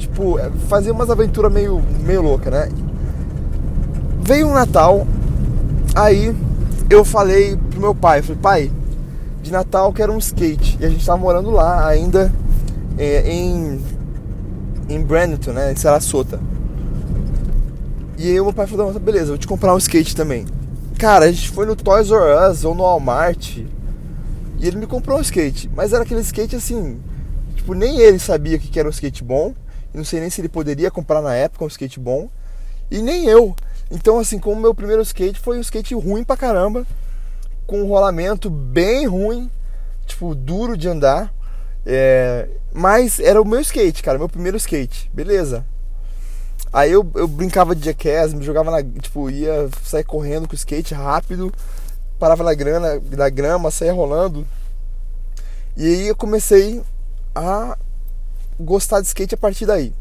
tipo, 0.00 0.38
fazer 0.68 0.90
umas 0.90 1.10
aventuras 1.10 1.52
meio, 1.52 1.80
meio 2.04 2.22
louca, 2.22 2.50
né? 2.50 2.68
Veio 4.22 4.48
o 4.48 4.50
um 4.50 4.54
Natal, 4.54 5.06
aí 5.94 6.34
eu 6.88 7.04
falei 7.04 7.56
pro 7.70 7.80
meu 7.80 7.94
pai, 7.94 8.22
falei, 8.22 8.40
pai, 8.42 8.72
de 9.42 9.52
Natal 9.52 9.92
quero 9.92 10.12
um 10.12 10.18
skate. 10.18 10.78
E 10.80 10.84
a 10.84 10.88
gente 10.88 11.04
tava 11.04 11.18
morando 11.18 11.50
lá 11.50 11.86
ainda 11.86 12.32
é, 12.98 13.30
em 13.30 13.80
em 14.88 15.00
Brandon, 15.00 15.52
né, 15.52 15.72
em 15.72 15.76
Sarasota. 15.76 16.40
E 18.18 18.26
aí 18.26 18.34
meu 18.34 18.52
pai 18.52 18.66
falou, 18.66 18.92
beleza, 18.98 19.28
vou 19.28 19.38
te 19.38 19.46
comprar 19.46 19.72
um 19.72 19.78
skate 19.78 20.16
também. 20.16 20.44
Cara, 20.98 21.26
a 21.26 21.32
gente 21.32 21.48
foi 21.50 21.64
no 21.64 21.76
Toys 21.76 22.10
R 22.10 22.50
Us 22.50 22.64
ou 22.64 22.74
no 22.74 22.82
Walmart 22.82 23.58
e 24.58 24.66
ele 24.66 24.76
me 24.76 24.86
comprou 24.86 25.18
um 25.18 25.22
skate. 25.22 25.70
Mas 25.74 25.92
era 25.92 26.02
aquele 26.02 26.20
skate 26.20 26.56
assim, 26.56 26.98
tipo, 27.54 27.72
nem 27.72 27.98
ele 27.98 28.18
sabia 28.18 28.58
que 28.58 28.78
era 28.78 28.88
um 28.88 28.90
skate 28.90 29.24
bom. 29.24 29.54
Não 29.92 30.04
sei 30.04 30.20
nem 30.20 30.30
se 30.30 30.40
ele 30.40 30.48
poderia 30.48 30.90
comprar 30.90 31.20
na 31.20 31.34
época 31.34 31.64
um 31.64 31.68
skate 31.68 31.98
bom. 31.98 32.28
E 32.90 33.00
nem 33.00 33.26
eu. 33.26 33.54
Então, 33.90 34.18
assim, 34.18 34.38
como 34.38 34.60
meu 34.60 34.74
primeiro 34.74 35.02
skate 35.02 35.38
foi 35.38 35.58
um 35.58 35.60
skate 35.60 35.94
ruim 35.94 36.24
pra 36.24 36.36
caramba, 36.36 36.86
com 37.66 37.82
um 37.82 37.86
rolamento 37.86 38.48
bem 38.48 39.06
ruim, 39.06 39.50
tipo, 40.06 40.34
duro 40.34 40.76
de 40.76 40.88
andar. 40.88 41.32
É, 41.84 42.48
mas 42.72 43.18
era 43.18 43.40
o 43.40 43.44
meu 43.44 43.60
skate, 43.60 44.02
cara, 44.02 44.18
meu 44.18 44.28
primeiro 44.28 44.56
skate. 44.56 45.10
Beleza. 45.12 45.64
Aí 46.72 46.92
eu, 46.92 47.08
eu 47.16 47.26
brincava 47.26 47.74
de 47.74 47.84
jackass, 47.84 48.32
me 48.32 48.44
jogava 48.44 48.70
na. 48.70 48.82
Tipo, 48.82 49.28
ia 49.28 49.68
sair 49.82 50.04
correndo 50.04 50.46
com 50.46 50.52
o 50.52 50.56
skate 50.56 50.94
rápido, 50.94 51.52
parava 52.18 52.44
na 52.44 52.54
grama, 52.54 53.00
na 53.10 53.28
grama, 53.28 53.70
saía 53.70 53.92
rolando. 53.92 54.46
E 55.76 55.84
aí 55.84 56.08
eu 56.08 56.16
comecei 56.16 56.80
a 57.34 57.76
gostar 58.60 59.00
de 59.00 59.06
skate 59.06 59.34
a 59.34 59.38
partir 59.38 59.66
daí. 59.66 59.92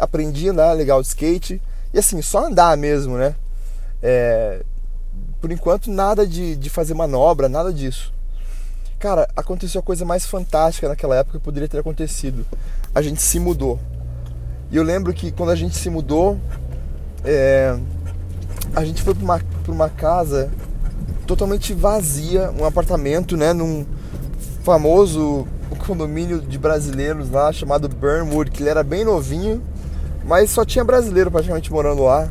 aprendi 0.00 0.48
a 0.48 0.52
andar 0.52 0.72
legal 0.72 1.00
de 1.00 1.08
skate. 1.08 1.62
E 1.92 1.98
assim, 1.98 2.20
só 2.20 2.46
andar 2.46 2.76
mesmo, 2.76 3.16
né? 3.16 3.34
É, 4.02 4.62
por 5.40 5.50
enquanto, 5.50 5.90
nada 5.90 6.26
de, 6.26 6.56
de 6.56 6.68
fazer 6.68 6.94
manobra, 6.94 7.48
nada 7.48 7.72
disso. 7.72 8.12
Cara, 8.98 9.28
aconteceu 9.36 9.80
a 9.80 9.84
coisa 9.84 10.04
mais 10.04 10.26
fantástica 10.26 10.88
naquela 10.88 11.16
época 11.16 11.38
que 11.38 11.44
poderia 11.44 11.68
ter 11.68 11.78
acontecido. 11.78 12.44
A 12.94 13.00
gente 13.00 13.22
se 13.22 13.38
mudou. 13.38 13.78
E 14.70 14.76
eu 14.76 14.82
lembro 14.82 15.14
que 15.14 15.30
quando 15.30 15.50
a 15.50 15.54
gente 15.54 15.76
se 15.76 15.88
mudou, 15.88 16.38
é, 17.24 17.78
a 18.74 18.84
gente 18.84 19.02
foi 19.02 19.14
para 19.14 19.24
uma, 19.24 19.40
pra 19.62 19.72
uma 19.72 19.88
casa 19.88 20.50
totalmente 21.26 21.72
vazia, 21.72 22.50
um 22.50 22.64
apartamento, 22.64 23.36
né, 23.36 23.52
num 23.52 23.86
famoso 24.64 25.46
condomínio 25.88 26.42
de 26.42 26.58
brasileiros 26.58 27.30
lá 27.30 27.50
chamado 27.50 27.88
Burnwood, 27.88 28.50
que 28.50 28.62
ele 28.62 28.68
era 28.68 28.82
bem 28.82 29.06
novinho, 29.06 29.62
mas 30.22 30.50
só 30.50 30.62
tinha 30.62 30.84
brasileiro 30.84 31.30
praticamente 31.30 31.72
morando 31.72 32.04
lá. 32.04 32.28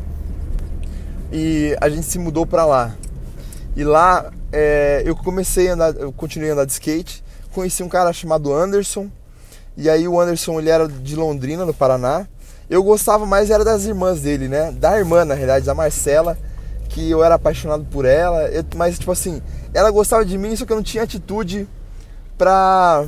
E 1.32 1.76
a 1.80 1.88
gente 1.88 2.06
se 2.06 2.20
mudou 2.20 2.46
para 2.46 2.64
lá. 2.64 2.94
E 3.74 3.82
lá 3.82 4.30
é, 4.52 5.02
eu 5.04 5.16
comecei 5.16 5.68
a 5.68 5.74
andar, 5.74 5.96
eu 5.96 6.12
continuei 6.12 6.50
a 6.50 6.52
andar 6.52 6.66
de 6.66 6.72
skate, 6.72 7.24
conheci 7.52 7.82
um 7.82 7.88
cara 7.88 8.12
chamado 8.12 8.54
Anderson, 8.54 9.10
e 9.76 9.90
aí 9.90 10.06
o 10.06 10.20
Anderson 10.20 10.60
ele 10.60 10.70
era 10.70 10.86
de 10.86 11.16
Londrina, 11.16 11.66
no 11.66 11.74
Paraná. 11.74 12.28
Eu 12.70 12.82
gostava 12.84 13.26
mais 13.26 13.50
era 13.50 13.64
das 13.64 13.86
irmãs 13.86 14.20
dele, 14.20 14.46
né? 14.46 14.70
Da 14.70 14.96
irmã, 14.96 15.24
na 15.24 15.34
realidade, 15.34 15.66
da 15.66 15.74
Marcela, 15.74 16.38
que 16.88 17.10
eu 17.10 17.24
era 17.24 17.34
apaixonado 17.34 17.84
por 17.90 18.04
ela, 18.04 18.42
eu, 18.48 18.64
mas 18.76 18.98
tipo 18.98 19.10
assim, 19.10 19.42
ela 19.74 19.90
gostava 19.90 20.24
de 20.24 20.38
mim, 20.38 20.54
só 20.54 20.64
que 20.64 20.72
eu 20.72 20.76
não 20.76 20.82
tinha 20.82 21.02
atitude 21.02 21.66
pra 22.36 23.04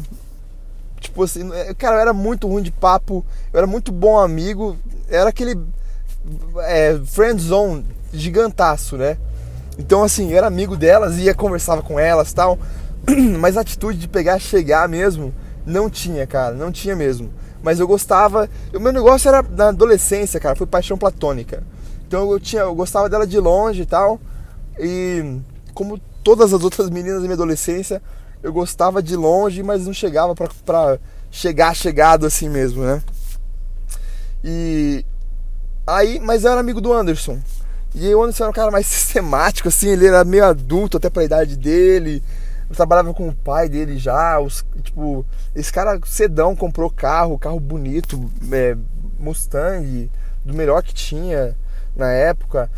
tipo 1.00 1.22
assim, 1.22 1.50
é, 1.52 1.74
cara, 1.74 1.96
eu 1.96 2.00
era 2.00 2.12
muito 2.12 2.46
ruim 2.46 2.62
de 2.62 2.70
papo, 2.70 3.24
eu 3.52 3.58
era 3.58 3.66
muito 3.66 3.90
bom 3.90 4.18
amigo, 4.18 4.76
era 5.08 5.30
aquele 5.30 5.58
é, 6.58 7.00
friend 7.06 7.40
zone 7.42 7.84
gigantaço, 8.12 8.96
né? 8.96 9.16
Então, 9.78 10.02
assim, 10.02 10.30
eu 10.30 10.36
era 10.36 10.46
amigo 10.46 10.76
delas, 10.76 11.16
ia 11.16 11.34
conversava 11.34 11.82
com 11.82 11.98
elas 11.98 12.32
tal. 12.32 12.58
Mas 13.38 13.56
a 13.56 13.62
atitude 13.62 13.98
de 13.98 14.08
pegar, 14.08 14.38
chegar 14.38 14.88
mesmo, 14.88 15.32
não 15.64 15.88
tinha, 15.88 16.26
cara, 16.26 16.54
não 16.54 16.70
tinha 16.70 16.94
mesmo. 16.94 17.30
Mas 17.62 17.80
eu 17.80 17.86
gostava. 17.86 18.48
O 18.74 18.80
meu 18.80 18.92
negócio 18.92 19.28
era 19.28 19.42
na 19.42 19.68
adolescência, 19.68 20.40
cara, 20.40 20.56
foi 20.56 20.66
paixão 20.66 20.98
platônica. 20.98 21.62
Então 22.06 22.30
eu 22.30 22.40
tinha, 22.40 22.62
eu 22.62 22.74
gostava 22.74 23.08
dela 23.08 23.26
de 23.26 23.38
longe 23.38 23.82
e 23.82 23.86
tal. 23.86 24.20
E 24.78 25.38
como 25.72 25.98
todas 26.22 26.52
as 26.52 26.62
outras 26.62 26.90
meninas 26.90 27.18
da 27.18 27.22
minha 27.22 27.34
adolescência, 27.34 28.02
eu 28.42 28.52
gostava 28.52 29.02
de 29.02 29.16
longe, 29.16 29.62
mas 29.62 29.86
não 29.86 29.92
chegava 29.92 30.34
pra 30.34 30.98
chegar 31.30 31.74
chegado 31.74 32.26
assim 32.26 32.48
mesmo, 32.48 32.82
né? 32.82 33.02
E 34.42 35.04
aí, 35.86 36.18
mas 36.20 36.44
eu 36.44 36.52
era 36.52 36.60
amigo 36.60 36.80
do 36.80 36.92
Anderson. 36.92 37.38
E 37.94 38.14
o 38.14 38.22
Anderson 38.22 38.44
era 38.44 38.50
um 38.50 38.54
cara 38.54 38.70
mais 38.70 38.86
sistemático, 38.86 39.68
assim, 39.68 39.88
ele 39.88 40.06
era 40.06 40.24
meio 40.24 40.44
adulto 40.44 40.96
até 40.96 41.10
pra 41.10 41.24
idade 41.24 41.56
dele. 41.56 42.22
Eu 42.68 42.76
trabalhava 42.76 43.12
com 43.12 43.28
o 43.28 43.34
pai 43.34 43.68
dele 43.68 43.98
já, 43.98 44.38
os, 44.38 44.64
tipo, 44.82 45.26
esse 45.54 45.72
cara 45.72 45.98
cedão 46.06 46.54
comprou 46.54 46.88
carro, 46.88 47.38
carro 47.38 47.58
bonito, 47.58 48.30
é, 48.52 48.76
Mustang, 49.18 50.08
do 50.44 50.54
melhor 50.54 50.82
que 50.82 50.94
tinha 50.94 51.56
na 51.96 52.10
época. 52.12 52.70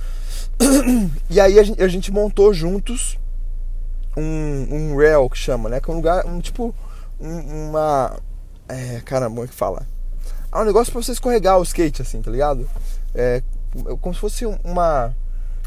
E 1.28 1.40
aí 1.40 1.58
a 1.58 1.62
gente, 1.62 1.82
a 1.82 1.88
gente 1.88 2.12
montou 2.12 2.52
juntos 2.52 3.18
um, 4.16 4.68
um 4.70 4.96
rail 4.96 5.28
que 5.28 5.38
chama, 5.38 5.68
né? 5.68 5.80
Que 5.80 5.90
é 5.90 5.92
um 5.92 5.96
lugar, 5.96 6.26
um 6.26 6.40
tipo, 6.40 6.74
um, 7.20 7.68
uma. 7.68 8.16
É, 8.68 9.00
caramba, 9.04 9.30
como 9.30 9.44
é 9.44 9.48
que 9.48 9.54
fala? 9.54 9.86
Ah, 10.50 10.62
um 10.62 10.64
negócio 10.64 10.92
pra 10.92 11.02
você 11.02 11.12
escorregar 11.12 11.58
o 11.58 11.62
skate, 11.62 12.02
assim, 12.02 12.20
tá 12.20 12.30
ligado? 12.30 12.68
É 13.14 13.42
como 14.00 14.14
se 14.14 14.20
fosse 14.20 14.44
uma, 14.62 15.14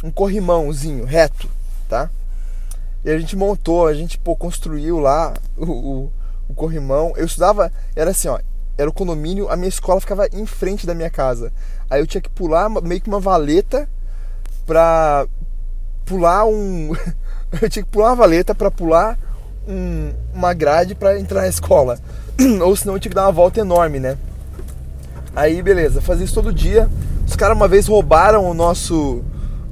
um 0.03 0.11
corrimãozinho 0.11 1.05
reto, 1.05 1.49
tá? 1.89 2.09
E 3.03 3.09
a 3.09 3.17
gente 3.17 3.35
montou, 3.35 3.87
a 3.87 3.93
gente 3.93 4.17
pô, 4.17 4.35
construiu 4.35 4.99
lá 4.99 5.33
o, 5.57 5.65
o, 5.65 6.11
o 6.49 6.53
corrimão. 6.53 7.13
Eu 7.15 7.25
estudava, 7.25 7.71
era 7.95 8.11
assim, 8.11 8.27
ó, 8.27 8.39
era 8.77 8.89
o 8.89 8.93
condomínio, 8.93 9.49
a 9.49 9.55
minha 9.55 9.69
escola 9.69 10.01
ficava 10.01 10.27
em 10.31 10.45
frente 10.45 10.85
da 10.85 10.93
minha 10.93 11.09
casa. 11.09 11.51
Aí 11.89 12.01
eu 12.01 12.07
tinha 12.07 12.21
que 12.21 12.29
pular 12.29 12.69
meio 12.69 13.01
que 13.01 13.07
uma 13.07 13.19
valeta 13.19 13.89
pra 14.65 15.27
pular 16.05 16.45
um. 16.45 16.91
eu 17.61 17.69
tinha 17.69 17.83
que 17.83 17.91
pular 17.91 18.09
uma 18.09 18.15
valeta 18.15 18.53
pra 18.53 18.69
pular 18.69 19.17
um, 19.67 20.11
uma 20.33 20.53
grade 20.53 20.95
pra 20.95 21.19
entrar 21.19 21.41
na 21.41 21.47
escola. 21.47 21.97
Ou 22.63 22.75
senão 22.75 22.95
eu 22.95 22.99
tinha 22.99 23.09
que 23.09 23.15
dar 23.15 23.25
uma 23.25 23.31
volta 23.31 23.59
enorme, 23.59 23.99
né? 23.99 24.17
Aí 25.35 25.61
beleza, 25.61 26.01
fazia 26.01 26.25
isso 26.25 26.33
todo 26.33 26.53
dia. 26.53 26.89
Os 27.27 27.35
caras 27.35 27.57
uma 27.57 27.67
vez 27.67 27.87
roubaram 27.87 28.49
o 28.49 28.53
nosso 28.53 29.23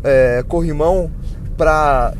é, 0.03 0.43
corrimão 0.47 1.09
pra, 1.55 2.13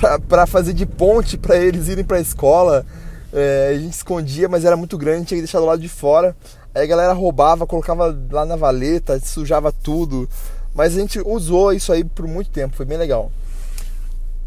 pra, 0.00 0.18
pra, 0.18 0.46
fazer 0.46 0.72
de 0.72 0.86
ponte 0.86 1.36
para 1.36 1.56
eles 1.56 1.88
irem 1.88 2.04
pra 2.04 2.20
escola. 2.20 2.86
É, 3.32 3.72
a 3.74 3.78
gente 3.78 3.92
escondia, 3.92 4.48
mas 4.48 4.64
era 4.64 4.76
muito 4.76 4.96
grande, 4.96 5.26
tinha 5.26 5.38
que 5.38 5.42
deixar 5.42 5.60
do 5.60 5.66
lado 5.66 5.82
de 5.82 5.88
fora. 5.88 6.34
Aí 6.74 6.82
a 6.82 6.86
galera 6.86 7.12
roubava, 7.12 7.66
colocava 7.66 8.16
lá 8.30 8.46
na 8.46 8.56
valeta, 8.56 9.18
sujava 9.20 9.72
tudo. 9.72 10.28
Mas 10.74 10.96
a 10.96 11.00
gente 11.00 11.20
usou 11.20 11.72
isso 11.72 11.92
aí 11.92 12.04
por 12.04 12.26
muito 12.26 12.50
tempo, 12.50 12.76
foi 12.76 12.86
bem 12.86 12.96
legal. 12.96 13.30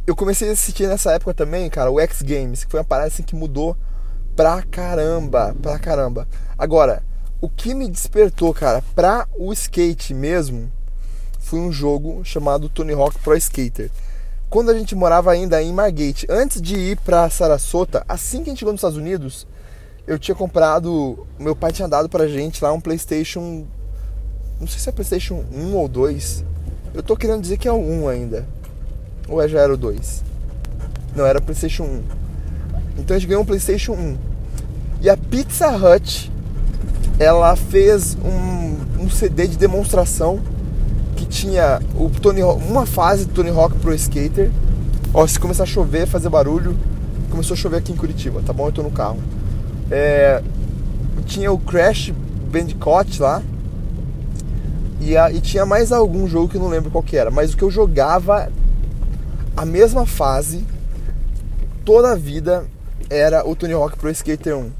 Eu 0.06 0.16
comecei 0.16 0.50
a 0.50 0.54
assistir 0.54 0.88
nessa 0.88 1.12
época 1.12 1.32
também, 1.32 1.70
cara, 1.70 1.92
o 1.92 2.00
X 2.00 2.24
Games, 2.24 2.64
que 2.64 2.72
foi 2.72 2.80
uma 2.80 2.86
parada 2.86 3.08
assim 3.08 3.22
que 3.22 3.36
mudou 3.36 3.78
pra 4.36 4.64
caramba, 4.64 5.56
pra 5.62 5.78
caramba. 5.78 6.28
Agora, 6.58 7.04
o 7.40 7.48
que 7.48 7.76
me 7.76 7.88
despertou, 7.88 8.52
cara, 8.52 8.84
pra 8.96 9.28
o 9.38 9.54
skate 9.54 10.16
mesmo, 10.16 10.72
foi 11.40 11.60
um 11.60 11.72
jogo 11.72 12.26
chamado 12.26 12.68
Tony 12.68 12.94
Hawk 12.94 13.20
Pro 13.20 13.36
Skater. 13.36 13.92
Quando 14.50 14.72
a 14.72 14.74
gente 14.74 14.96
morava 14.96 15.32
ainda 15.32 15.62
em 15.62 15.72
Margate, 15.72 16.26
antes 16.28 16.60
de 16.60 16.76
ir 16.76 16.98
pra 17.02 17.30
Sarasota, 17.30 18.04
assim 18.10 18.40
que 18.40 18.50
a 18.50 18.52
gente 18.52 18.60
chegou 18.60 18.74
nos 18.74 18.80
Estados 18.80 18.98
Unidos, 18.98 19.46
eu 20.08 20.18
tinha 20.18 20.34
comprado, 20.34 21.28
meu 21.38 21.56
pai 21.56 21.72
tinha 21.72 21.88
dado 21.88 22.10
pra 22.10 22.28
gente 22.28 22.64
lá 22.64 22.74
um 22.74 22.82
PlayStation, 22.82 23.68
não 24.60 24.68
sei 24.68 24.80
se 24.80 24.90
é 24.90 24.92
PlayStation 24.92 25.46
1 25.54 25.76
ou 25.76 25.88
2. 25.88 26.44
Eu 26.92 27.04
tô 27.04 27.16
querendo 27.16 27.42
dizer 27.42 27.58
que 27.58 27.68
é 27.68 27.72
o 27.72 27.80
1 27.80 28.08
ainda. 28.08 28.61
Ou 29.32 29.42
é 29.42 29.48
já 29.48 29.62
era 29.62 29.74
o 29.74 29.78
2? 29.78 30.24
Não, 31.16 31.26
era 31.26 31.40
PlayStation 31.40 31.84
1. 31.84 32.02
Então 33.00 33.16
a 33.16 33.20
gente 33.20 33.30
ganhou 33.30 33.44
um 33.44 33.46
PlayStation 33.46 33.94
1. 33.94 34.18
E 35.02 35.10
a 35.10 35.16
Pizza 35.16 35.70
Hut 35.70 36.30
ela 37.18 37.56
fez 37.56 38.18
um, 38.24 39.04
um 39.04 39.10
CD 39.10 39.48
de 39.48 39.58
demonstração 39.58 40.42
que 41.16 41.26
tinha 41.26 41.80
o 41.96 42.10
Tony 42.10 42.44
uma 42.44 42.86
fase 42.86 43.26
do 43.26 43.34
Tony 43.34 43.50
Hawk 43.50 43.78
Pro 43.80 43.94
Skater. 43.94 44.52
Ó, 45.14 45.26
se 45.26 45.40
começar 45.40 45.64
a 45.64 45.68
chover, 45.68 46.08
fazer 46.08 46.30
barulho, 46.30 46.78
começou 47.30 47.54
a 47.54 47.58
chover 47.58 47.78
aqui 47.78 47.94
em 47.94 47.96
Curitiba, 47.96 48.42
tá 48.46 48.52
bom? 48.52 48.68
Eu 48.68 48.72
tô 48.74 48.84
no 48.84 48.92
carro. 48.92 49.20
É, 49.90 50.44
tinha 51.26 51.52
o 51.52 51.58
Crash 51.58 52.14
Bandicoot 52.52 53.22
lá. 53.22 53.42
E, 55.00 55.16
a, 55.16 55.32
e 55.32 55.40
tinha 55.40 55.66
mais 55.66 55.92
algum 55.92 56.28
jogo 56.28 56.50
que 56.50 56.58
eu 56.58 56.62
não 56.62 56.68
lembro 56.68 56.92
qual 56.92 57.04
que 57.04 57.16
era. 57.16 57.32
Mas 57.32 57.54
o 57.54 57.58
que 57.58 57.64
eu 57.64 57.72
jogava 57.72 58.52
a 59.62 59.66
mesma 59.66 60.08
fase 60.08 60.66
toda 61.86 62.14
a 62.14 62.16
vida 62.16 62.66
era 63.12 63.48
o 63.48 63.56
Tony 63.56 63.74
Hawk 63.74 63.96
Pro 63.96 64.10
Skater 64.10 64.58
1. 64.58 64.72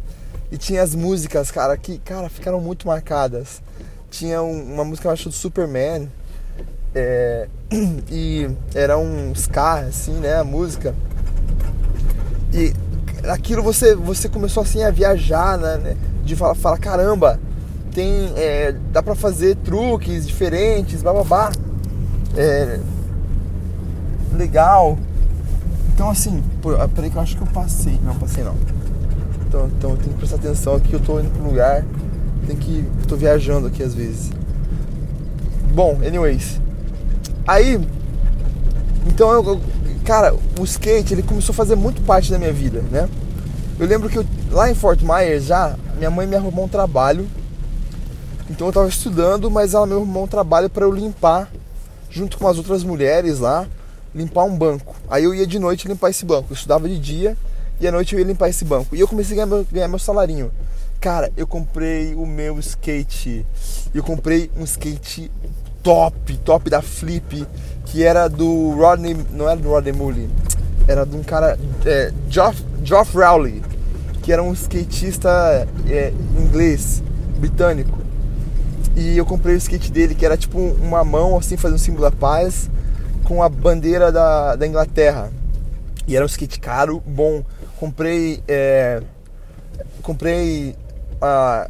E 0.52 0.58
tinha 0.58 0.82
as 0.82 0.96
músicas, 0.96 1.52
cara, 1.52 1.78
que, 1.78 2.00
cara, 2.00 2.28
ficaram 2.30 2.60
muito 2.60 2.88
marcadas. 2.88 3.62
Tinha 4.10 4.42
um, 4.42 4.74
uma 4.74 4.84
música, 4.84 5.08
eu 5.08 5.12
acho, 5.12 5.30
do 5.30 5.36
Superman. 5.36 6.10
É, 6.96 7.48
e 8.10 8.50
era 8.74 8.98
um 8.98 9.32
ska, 9.36 9.82
assim, 9.82 10.14
né, 10.14 10.40
a 10.40 10.44
música. 10.44 10.96
E 12.52 12.74
aquilo 13.30 13.62
você, 13.62 13.96
você 13.96 14.28
começou 14.28 14.64
assim 14.64 14.82
a 14.82 14.90
viajar, 14.90 15.60
né, 15.60 15.96
de 16.26 16.36
falar, 16.36 16.56
falar 16.56 16.80
caramba, 16.80 17.40
tem, 17.94 18.34
é, 18.36 18.72
dá 18.92 19.04
pra 19.04 19.14
fazer 19.14 19.58
truques 19.58 20.26
diferentes, 20.26 21.04
blá. 21.04 21.52
É, 22.36 22.80
legal. 24.42 24.98
Então 25.94 26.10
assim, 26.10 26.44
pô, 26.62 26.72
peraí 26.90 27.10
que 27.10 27.16
eu 27.16 27.22
acho 27.22 27.38
que 27.38 27.44
eu 27.44 27.48
passei. 27.48 28.00
Não, 28.04 28.16
passei 28.16 28.44
não. 28.44 28.56
Então, 29.48 29.68
então 29.68 29.96
tem 29.98 30.12
que 30.12 30.18
prestar 30.18 30.38
atenção 30.38 30.76
aqui, 30.76 30.94
eu 30.94 31.00
tô 31.00 31.20
indo 31.20 31.30
pro 31.30 31.44
lugar, 31.44 31.86
tem 32.48 32.56
que. 32.56 32.86
tô 33.08 33.16
viajando 33.16 33.68
aqui 33.68 33.84
às 33.84 33.94
vezes. 33.94 34.32
Bom, 35.74 36.00
anyways. 36.06 36.60
Aí. 37.48 37.80
Então 39.08 39.32
eu, 39.32 39.60
cara, 40.06 40.34
o 40.60 40.64
skate 40.64 41.14
ele 41.14 41.24
começou 41.24 41.54
a 41.54 41.56
fazer 41.56 41.76
muito 41.76 42.02
parte 42.04 42.32
da 42.32 42.38
minha 42.38 42.54
vida, 42.54 42.84
né? 42.92 43.10
Eu 43.80 43.88
lembro 43.88 44.10
que 44.10 44.18
eu, 44.18 44.26
lá 44.52 44.70
em 44.70 44.76
Fort 44.76 45.02
Myers 45.02 45.46
já, 45.46 45.76
minha 45.98 46.12
mãe 46.12 46.28
me 46.28 46.36
arrumou 46.36 46.66
um 46.66 46.70
trabalho. 46.70 47.28
Então 48.50 48.68
eu 48.68 48.74
tava 48.74 48.88
estudando, 48.88 49.50
mas 49.50 49.74
ela 49.74 49.88
me 49.88 49.94
arrumou 49.94 50.24
um 50.24 50.28
trabalho 50.28 50.70
para 50.70 50.86
eu 50.86 50.92
limpar, 50.92 51.50
junto 52.10 52.38
com 52.38 52.48
as 52.48 52.58
outras 52.58 52.84
mulheres 52.84 53.40
lá, 53.40 53.66
limpar 54.14 54.44
um 54.44 54.58
banco. 54.58 54.96
Aí 55.10 55.24
eu 55.24 55.34
ia 55.34 55.48
de 55.48 55.60
noite 55.60 55.88
limpar 55.88 56.10
esse 56.10 56.26
banco. 56.26 56.48
Eu 56.52 56.56
estudava 56.56 56.88
de 56.88 56.98
dia 57.00 57.38
e 57.80 57.88
à 57.88 57.92
noite 57.92 58.14
eu 58.14 58.20
ia 58.20 58.26
limpar 58.26 58.50
esse 58.50 58.66
banco. 58.66 58.96
E 58.96 59.00
eu 59.00 59.08
comecei 59.08 59.34
a 59.34 59.46
ganhar 59.46 59.56
meu, 59.56 59.68
ganhar 59.72 59.88
meu 59.88 60.00
salarinho. 60.00 60.52
Cara, 61.00 61.32
eu 61.36 61.48
comprei 61.48 62.14
o 62.14 62.26
meu 62.26 62.60
skate. 62.60 63.46
Eu 63.94 64.04
comprei 64.04 64.52
um 64.56 64.64
skate 64.64 65.32
top, 65.82 66.38
top 66.38 66.70
da 66.70 66.82
Flip, 66.82 67.46
que 67.86 68.04
era 68.04 68.28
do 68.28 68.72
Rodney, 68.72 69.18
não 69.32 69.50
era 69.50 69.60
do 69.60 69.70
Rodney 69.70 69.94
Mully, 69.94 70.30
era 70.88 71.06
de 71.06 71.16
um 71.16 71.24
cara, 71.24 71.58
é, 71.86 72.12
Geoff, 72.30 72.64
Geoff 72.84 73.16
Rowley, 73.18 73.62
que 74.22 74.32
era 74.32 74.42
um 74.42 74.54
skatista 74.54 75.68
é, 75.88 76.14
inglês, 76.38 77.04
britânico. 77.38 78.00
E 78.96 79.18
eu 79.18 79.26
comprei 79.26 79.56
o 79.56 79.58
skate 79.58 79.92
dele, 79.92 80.14
que 80.14 80.26
era 80.26 80.38
tipo 80.38 80.60
uma 80.60 81.04
mão 81.04 81.38
assim, 81.38 81.58
fazendo 81.58 81.78
um 81.78 81.80
símbolo 81.80 82.04
da 82.04 82.12
paz, 82.12 82.70
com 83.24 83.42
a 83.42 83.50
bandeira 83.50 84.12
da, 84.12 84.56
da 84.56 84.68
Inglaterra. 84.68 85.32
E 86.08 86.16
era 86.16 86.26
um 86.26 86.28
skate 86.28 86.60
caro, 86.60 87.02
bom 87.06 87.44
comprei 87.82 88.44
é, 88.48 89.02
comprei 90.04 90.76
a 91.20 91.68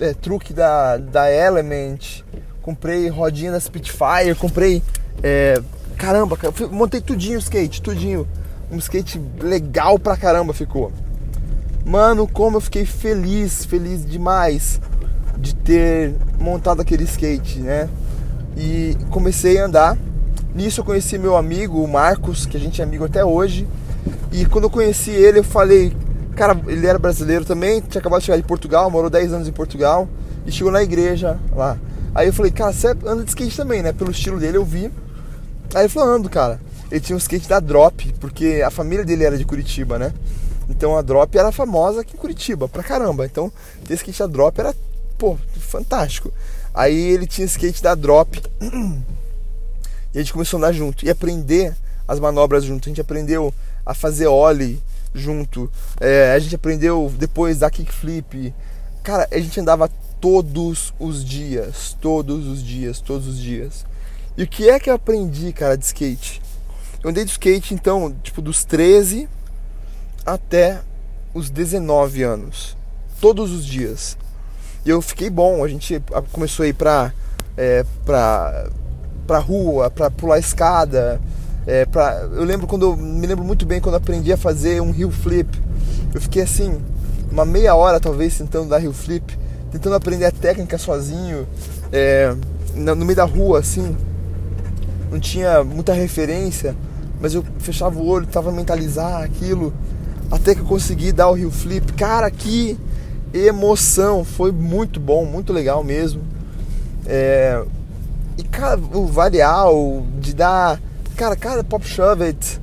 é, 0.00 0.12
truque 0.12 0.52
da, 0.52 0.96
da 0.96 1.30
Element, 1.30 2.24
comprei 2.60 3.08
rodinha 3.08 3.52
da 3.52 3.60
Spitfire, 3.60 4.34
comprei 4.36 4.82
é, 5.22 5.62
caramba, 5.96 6.36
montei 6.72 7.00
tudinho 7.00 7.36
o 7.36 7.40
skate, 7.40 7.80
tudinho, 7.80 8.26
um 8.72 8.78
skate 8.78 9.20
legal 9.40 10.00
pra 10.00 10.16
caramba 10.16 10.52
ficou. 10.52 10.90
Mano, 11.84 12.26
como 12.26 12.56
eu 12.56 12.60
fiquei 12.60 12.84
feliz, 12.84 13.64
feliz 13.64 14.04
demais 14.04 14.80
de 15.38 15.54
ter 15.54 16.14
montado 16.40 16.82
aquele 16.82 17.04
skate, 17.04 17.60
né? 17.60 17.88
E 18.56 18.96
comecei 19.10 19.60
a 19.60 19.66
andar. 19.66 19.98
Nisso 20.54 20.80
eu 20.80 20.84
conheci 20.84 21.16
meu 21.16 21.36
amigo, 21.36 21.82
o 21.82 21.88
Marcos, 21.88 22.44
que 22.44 22.56
a 22.56 22.60
gente 22.60 22.80
é 22.80 22.84
amigo 22.84 23.04
até 23.04 23.24
hoje. 23.24 23.66
E 24.30 24.44
quando 24.44 24.64
eu 24.64 24.70
conheci 24.70 25.10
ele, 25.10 25.38
eu 25.38 25.44
falei, 25.44 25.94
cara, 26.36 26.58
ele 26.66 26.86
era 26.86 26.98
brasileiro 26.98 27.44
também, 27.44 27.80
tinha 27.80 28.00
acabado 28.00 28.20
de 28.20 28.26
chegar 28.26 28.38
de 28.38 28.42
Portugal, 28.42 28.90
morou 28.90 29.08
10 29.08 29.32
anos 29.32 29.48
em 29.48 29.52
Portugal 29.52 30.08
e 30.46 30.52
chegou 30.52 30.72
na 30.72 30.82
igreja 30.82 31.38
lá. 31.54 31.78
Aí 32.14 32.26
eu 32.26 32.32
falei, 32.32 32.52
cara, 32.52 32.72
você 32.72 32.88
anda 32.88 33.24
de 33.24 33.30
skate 33.30 33.56
também, 33.56 33.82
né? 33.82 33.92
Pelo 33.92 34.10
estilo 34.10 34.38
dele 34.38 34.58
eu 34.58 34.64
vi. 34.64 34.90
Aí 35.74 35.82
ele 35.82 35.88
falou, 35.88 36.10
ando, 36.10 36.28
cara. 36.28 36.60
Ele 36.90 37.00
tinha 37.00 37.16
um 37.16 37.18
skate 37.18 37.48
da 37.48 37.58
Drop, 37.58 38.12
porque 38.20 38.62
a 38.64 38.70
família 38.70 39.02
dele 39.02 39.24
era 39.24 39.38
de 39.38 39.46
Curitiba, 39.46 39.98
né? 39.98 40.12
Então 40.68 40.96
a 40.96 41.00
Drop 41.00 41.36
era 41.36 41.50
famosa 41.50 42.02
aqui 42.02 42.14
em 42.14 42.20
Curitiba, 42.20 42.68
pra 42.68 42.82
caramba. 42.82 43.24
Então 43.24 43.50
ter 43.86 43.94
skate 43.94 44.18
da 44.18 44.26
Drop 44.26 44.60
era, 44.60 44.74
pô, 45.16 45.38
fantástico. 45.58 46.30
Aí 46.74 47.10
ele 47.10 47.26
tinha 47.26 47.46
skate 47.46 47.82
da 47.82 47.94
Drop 47.94 48.42
e 50.14 50.18
a 50.18 50.22
gente 50.22 50.32
começou 50.32 50.58
a 50.58 50.58
andar 50.58 50.72
junto 50.72 51.04
e 51.04 51.10
aprender 51.10 51.74
as 52.06 52.20
manobras 52.20 52.64
junto. 52.64 52.88
A 52.88 52.90
gente 52.90 53.00
aprendeu 53.00 53.52
a 53.84 53.94
fazer 53.94 54.26
ollie 54.26 54.78
junto. 55.14 55.70
É, 56.00 56.32
a 56.32 56.38
gente 56.38 56.54
aprendeu 56.54 57.12
depois 57.18 57.58
da 57.58 57.70
kickflip. 57.70 58.54
Cara, 59.02 59.28
a 59.30 59.38
gente 59.38 59.58
andava 59.58 59.90
todos 60.20 60.92
os 61.00 61.24
dias, 61.24 61.96
todos 62.00 62.46
os 62.46 62.62
dias, 62.62 63.00
todos 63.00 63.26
os 63.26 63.38
dias. 63.38 63.84
E 64.36 64.42
o 64.42 64.46
que 64.46 64.68
é 64.68 64.78
que 64.78 64.88
eu 64.88 64.94
aprendi, 64.94 65.52
cara, 65.52 65.76
de 65.76 65.84
skate? 65.84 66.40
Eu 67.02 67.10
andei 67.10 67.24
de 67.24 67.30
skate 67.30 67.74
então, 67.74 68.14
tipo, 68.22 68.40
dos 68.40 68.64
13 68.64 69.28
até 70.24 70.80
os 71.34 71.50
19 71.50 72.22
anos. 72.22 72.76
Todos 73.20 73.50
os 73.50 73.66
dias. 73.66 74.16
E 74.84 74.90
eu 74.90 75.02
fiquei 75.02 75.28
bom, 75.28 75.64
a 75.64 75.68
gente 75.68 76.02
começou 76.32 76.64
a 76.64 76.68
ir 76.68 76.74
pra, 76.74 77.12
é, 77.56 77.84
pra 78.04 78.68
pra 79.26 79.38
rua, 79.38 79.90
pra 79.90 80.10
pular 80.10 80.38
escada. 80.38 81.20
É, 81.66 81.84
pra, 81.86 82.28
eu 82.32 82.44
lembro 82.44 82.66
quando 82.66 82.96
me 82.96 83.26
lembro 83.26 83.44
muito 83.44 83.64
bem 83.64 83.80
quando 83.80 83.94
aprendi 83.94 84.32
a 84.32 84.36
fazer 84.36 84.80
um 84.80 84.94
heel 84.94 85.10
flip. 85.10 85.60
Eu 86.12 86.20
fiquei 86.20 86.42
assim, 86.42 86.80
uma 87.30 87.44
meia 87.44 87.74
hora 87.74 88.00
talvez 88.00 88.36
tentando 88.36 88.68
dar 88.68 88.82
heel 88.82 88.92
flip, 88.92 89.38
tentando 89.70 89.94
aprender 89.96 90.26
a 90.26 90.32
técnica 90.32 90.76
sozinho, 90.76 91.46
é, 91.92 92.34
no 92.74 92.96
meio 92.96 93.16
da 93.16 93.24
rua 93.24 93.60
assim. 93.60 93.96
Não 95.10 95.20
tinha 95.20 95.62
muita 95.62 95.92
referência, 95.92 96.74
mas 97.20 97.34
eu 97.34 97.44
fechava 97.58 97.98
o 97.98 98.06
olho, 98.06 98.26
tava 98.26 98.50
mentalizar 98.50 99.22
aquilo, 99.22 99.72
até 100.30 100.54
que 100.54 100.60
eu 100.60 100.66
consegui 100.66 101.12
dar 101.12 101.30
o 101.30 101.36
heel 101.36 101.50
flip. 101.50 101.92
Cara, 101.92 102.30
que 102.30 102.78
emoção! 103.32 104.24
Foi 104.24 104.50
muito 104.50 104.98
bom, 104.98 105.24
muito 105.24 105.52
legal 105.52 105.84
mesmo. 105.84 106.22
É, 107.06 107.62
e 108.36 108.42
cara, 108.44 108.78
o 108.78 109.06
variar, 109.06 109.70
o 109.70 110.06
de 110.18 110.34
dar. 110.34 110.80
Cara, 111.16 111.36
cada 111.36 111.62
pop 111.62 111.86
shove 111.86 112.24
it, 112.24 112.60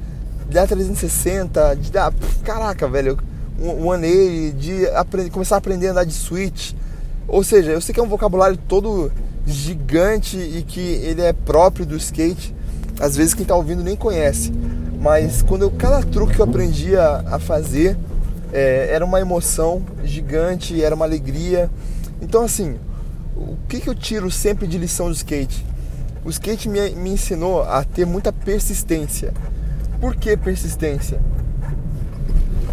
de 0.47 0.53
dar 0.53 0.67
360, 0.67 1.75
de 1.75 1.91
dar. 1.91 2.13
Caraca, 2.43 2.87
velho. 2.87 3.17
Um 3.59 3.91
180, 3.91 4.57
de 4.57 4.87
aprender, 4.89 5.29
começar 5.29 5.55
a 5.55 5.57
aprender 5.57 5.87
a 5.89 5.91
andar 5.91 6.05
de 6.05 6.13
switch. 6.13 6.73
Ou 7.27 7.43
seja, 7.43 7.71
eu 7.71 7.81
sei 7.81 7.93
que 7.93 7.99
é 7.99 8.03
um 8.03 8.07
vocabulário 8.07 8.57
todo 8.57 9.11
gigante 9.45 10.37
e 10.37 10.63
que 10.63 10.79
ele 10.79 11.21
é 11.21 11.33
próprio 11.33 11.85
do 11.85 11.95
skate. 11.97 12.55
Às 12.99 13.15
vezes 13.15 13.33
quem 13.33 13.43
está 13.43 13.55
ouvindo 13.55 13.83
nem 13.83 13.95
conhece. 13.95 14.51
Mas 14.99 15.41
quando 15.41 15.63
eu, 15.63 15.71
cada 15.71 16.01
truque 16.01 16.35
que 16.35 16.41
eu 16.41 16.45
aprendi 16.45 16.95
a, 16.95 17.23
a 17.25 17.39
fazer 17.39 17.97
é, 18.51 18.89
era 18.91 19.05
uma 19.05 19.21
emoção 19.21 19.81
gigante, 20.03 20.83
era 20.83 20.95
uma 20.95 21.05
alegria. 21.05 21.69
Então 22.21 22.43
assim, 22.43 22.77
o 23.39 23.57
que, 23.69 23.79
que 23.79 23.89
eu 23.89 23.95
tiro 23.95 24.29
sempre 24.29 24.67
de 24.67 24.77
lição 24.77 25.07
do 25.07 25.13
skate? 25.13 25.65
O 26.25 26.29
skate 26.29 26.67
me, 26.67 26.89
me 26.91 27.11
ensinou 27.11 27.63
a 27.63 27.83
ter 27.83 28.05
muita 28.05 28.33
persistência. 28.33 29.33
Por 30.01 30.15
que 30.15 30.35
persistência? 30.35 31.21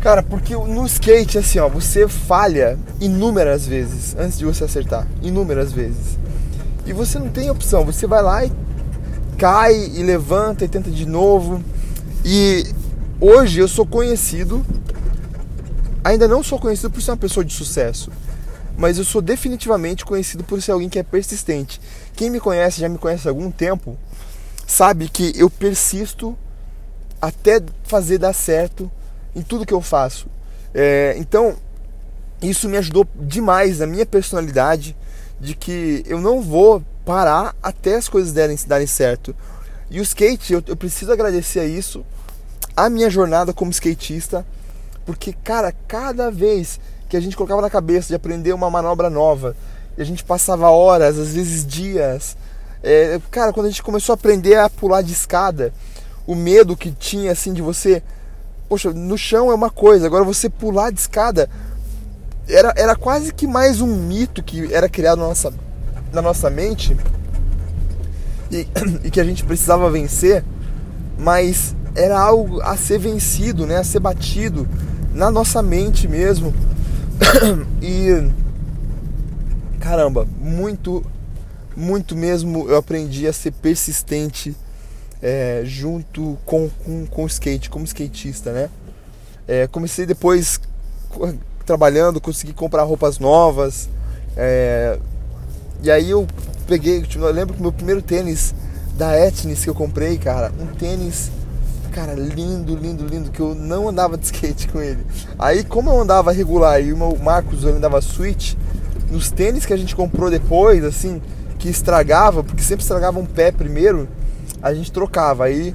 Cara, 0.01 0.23
porque 0.23 0.55
no 0.55 0.85
skate, 0.87 1.39
assim, 1.39 1.59
ó, 1.59 1.69
você 1.69 2.09
falha 2.09 2.79
inúmeras 3.01 3.67
vezes 3.67 4.17
antes 4.19 4.39
de 4.39 4.45
você 4.45 4.65
acertar. 4.65 5.07
Inúmeras 5.23 5.73
vezes. 5.73 6.19
E 6.85 6.93
você 6.93 7.19
não 7.19 7.29
tem 7.29 7.49
opção. 7.49 7.85
Você 7.85 8.07
vai 8.07 8.23
lá 8.23 8.45
e 8.45 8.53
cai 9.39 9.75
e 9.75 10.03
levanta 10.03 10.65
e 10.65 10.69
tenta 10.69 10.91
de 10.91 11.07
novo. 11.07 11.63
E 12.25 12.65
hoje 13.21 13.61
eu 13.61 13.69
sou 13.69 13.87
conhecido. 13.87 14.67
Ainda 16.03 16.27
não 16.27 16.43
sou 16.43 16.59
conhecido 16.59 16.91
por 16.91 17.01
ser 17.01 17.13
uma 17.13 17.17
pessoa 17.17 17.45
de 17.45 17.53
sucesso 17.53 18.11
mas 18.77 18.99
eu 18.99 19.05
sou 19.05 19.23
definitivamente 19.23 20.05
conhecido 20.05 20.45
por 20.45 20.61
ser 20.61 20.73
alguém 20.73 20.89
que 20.89 20.99
é 20.99 21.03
persistente. 21.03 21.81
Quem 22.15 22.31
me 22.31 22.41
conhece, 22.41 22.81
já 22.81 22.89
me 22.89 22.99
conhece 22.99 23.27
há 23.27 23.31
algum 23.31 23.51
tempo, 23.51 23.97
sabe 24.67 25.09
que 25.09 25.33
eu 25.37 25.49
persisto 25.49 26.37
até 27.21 27.61
fazer 27.85 28.19
dar 28.19 28.33
certo 28.33 28.91
em 29.35 29.43
tudo 29.43 29.67
que 29.67 29.75
eu 29.75 29.81
faço. 29.81 30.27
É, 30.75 31.15
então, 31.19 31.57
isso 32.43 32.69
me 32.69 32.77
ajudou 32.77 33.07
demais 33.15 33.79
na 33.79 33.87
minha 33.87 34.05
personalidade 34.05 34.97
de 35.41 35.55
que 35.55 36.05
eu 36.07 36.21
não 36.21 36.43
vou 36.43 36.83
parar 37.05 37.55
até 37.63 37.97
as 37.97 38.09
coisas 38.09 38.33
derem, 38.33 38.59
darem 38.67 38.87
certo. 38.87 39.35
E 39.91 40.01
o 40.01 40.03
skate, 40.03 40.53
eu, 40.53 40.63
eu 40.67 40.77
preciso 40.77 41.13
agradecer 41.13 41.61
a 41.61 41.65
isso, 41.65 42.05
a 42.77 42.91
minha 42.91 43.09
jornada 43.09 43.53
como 43.53 43.71
skatista, 43.71 44.45
porque, 45.05 45.33
cara, 45.33 45.73
cada 45.87 46.31
vez 46.31 46.81
que 47.09 47.17
a 47.17 47.21
gente 47.21 47.37
colocava 47.37 47.63
na 47.63 47.71
cabeça 47.71 48.09
de 48.09 48.15
aprender 48.15 48.53
uma 48.53 48.71
manobra 48.71 49.09
nova. 49.09 49.57
E 49.97 50.03
a 50.03 50.05
gente 50.05 50.25
passava 50.25 50.69
horas, 50.71 51.19
às 51.19 51.35
vezes 51.35 51.67
dias. 51.67 52.37
É, 52.83 53.19
cara, 53.31 53.53
quando 53.53 53.67
a 53.67 53.71
gente 53.71 53.83
começou 53.83 54.13
a 54.13 54.15
aprender 54.15 54.57
a 54.57 54.69
pular 54.69 55.03
de 55.03 55.13
escada, 55.13 55.73
o 56.27 56.35
medo 56.35 56.77
que 56.77 56.91
tinha 56.91 57.33
assim 57.33 57.53
de 57.53 57.63
você. 57.63 58.03
Poxa, 58.69 58.93
no 58.93 59.17
chão 59.17 59.51
é 59.51 59.55
uma 59.55 59.71
coisa, 59.71 60.07
agora 60.07 60.25
você 60.25 60.51
pular 60.51 60.91
de 60.91 60.99
escada 60.99 61.49
era, 62.49 62.73
era 62.77 62.97
quase 62.97 63.33
que 63.33 63.47
mais 63.47 63.81
um 63.81 63.87
mito 63.87 64.43
que 64.43 64.73
era 64.73 64.89
criado 64.89 65.19
na 65.19 65.29
nossa, 65.29 65.53
na 66.13 66.23
nossa 66.23 66.49
mente 66.49 66.97
e, 68.51 68.67
e 69.05 69.11
que 69.11 69.21
a 69.21 69.25
gente 69.25 69.45
precisava 69.45 69.91
vencer, 69.91 70.45
mas 71.19 71.75
era 71.95 72.19
algo 72.19 72.61
a 72.63 72.77
ser 72.77 72.99
vencido, 72.99 73.67
né? 73.67 73.79
a 73.79 73.85
ser 73.85 74.01
batido 74.01 74.69
na 75.13 75.31
nossa 75.31 75.63
mente 75.63 76.07
mesmo 76.07 76.55
e 77.83 78.31
caramba, 79.81 80.27
muito, 80.41 81.05
muito 81.77 82.17
mesmo 82.17 82.69
eu 82.69 82.77
aprendi 82.77 83.27
a 83.27 83.33
ser 83.33 83.53
persistente 83.53 84.57
é, 85.23 85.63
junto 85.65 86.37
com, 86.45 86.69
com, 86.85 87.07
com 87.07 87.25
o 87.25 87.27
skate, 87.27 87.71
como 87.71 87.85
skatista, 87.85 88.53
né? 88.53 88.71
É, 89.47 89.67
comecei 89.67 90.07
depois 90.07 90.61
trabalhando, 91.65 92.21
consegui 92.21 92.53
comprar 92.53 92.83
roupas 92.83 93.19
novas. 93.19 93.89
É, 94.37 94.99
e 95.83 95.91
aí 95.91 96.11
eu 96.11 96.27
peguei, 96.67 97.03
tipo, 97.03 97.25
eu 97.25 97.33
lembro 97.33 97.55
que 97.55 97.63
meu 97.63 97.73
primeiro 97.73 98.03
tênis 98.03 98.55
da 98.97 99.19
Etnis 99.19 99.63
que 99.63 99.71
eu 99.71 99.75
comprei, 99.75 100.19
cara, 100.19 100.53
um 100.59 100.67
tênis 100.67 101.31
cara, 101.97 102.13
lindo, 102.13 102.77
lindo, 102.77 103.07
lindo, 103.07 103.31
que 103.31 103.41
eu 103.41 103.55
não 103.55 103.89
andava 103.89 104.19
de 104.19 104.27
skate 104.27 104.69
com 104.69 104.83
ele. 104.83 105.03
Aí, 105.39 105.65
como 105.65 105.89
eu 105.89 105.99
andava 105.99 106.31
regular 106.31 106.79
e 106.79 106.93
o 106.93 107.19
Marcos 107.19 107.65
ele 107.65 107.79
andava 107.79 108.03
switch, 108.03 108.53
nos 109.11 109.31
tênis 109.31 109.65
que 109.65 109.73
a 109.73 109.79
gente 109.79 109.97
comprou 109.97 110.31
depois, 110.31 110.85
assim, 110.85 111.23
que 111.59 111.71
estragava, 111.71 112.45
porque 112.45 112.63
sempre 112.63 112.83
estragava 112.83 113.19
um 113.19 113.25
pé 113.25 113.51
primeiro, 113.51 114.07
a 114.61 114.75
gente 114.75 114.93
trocava. 114.93 115.47
Aí 115.47 115.75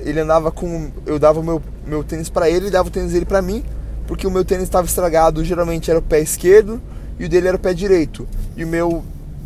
ele 0.00 0.20
andava 0.20 0.52
com. 0.52 0.90
Eu 1.06 1.18
dava 1.18 1.40
o 1.40 1.42
meu, 1.42 1.62
meu 1.86 2.04
tênis 2.04 2.28
para 2.28 2.50
ele 2.50 2.66
e 2.66 2.70
dava 2.70 2.88
o 2.88 2.92
tênis 2.92 3.12
dele 3.12 3.24
para 3.24 3.40
mim, 3.40 3.64
porque 4.06 4.26
o 4.26 4.30
meu 4.30 4.44
tênis 4.44 4.64
estava 4.64 4.86
estragado, 4.86 5.42
geralmente 5.42 5.90
era 5.90 6.00
o 6.00 6.02
pé 6.02 6.20
esquerdo 6.20 6.82
e 7.18 7.24
o 7.24 7.28
dele 7.30 7.48
era 7.48 7.56
o 7.56 7.60
pé 7.60 7.72
direito. 7.72 8.28
E 8.54 8.62
o 8.62 8.68
meu 8.68 9.02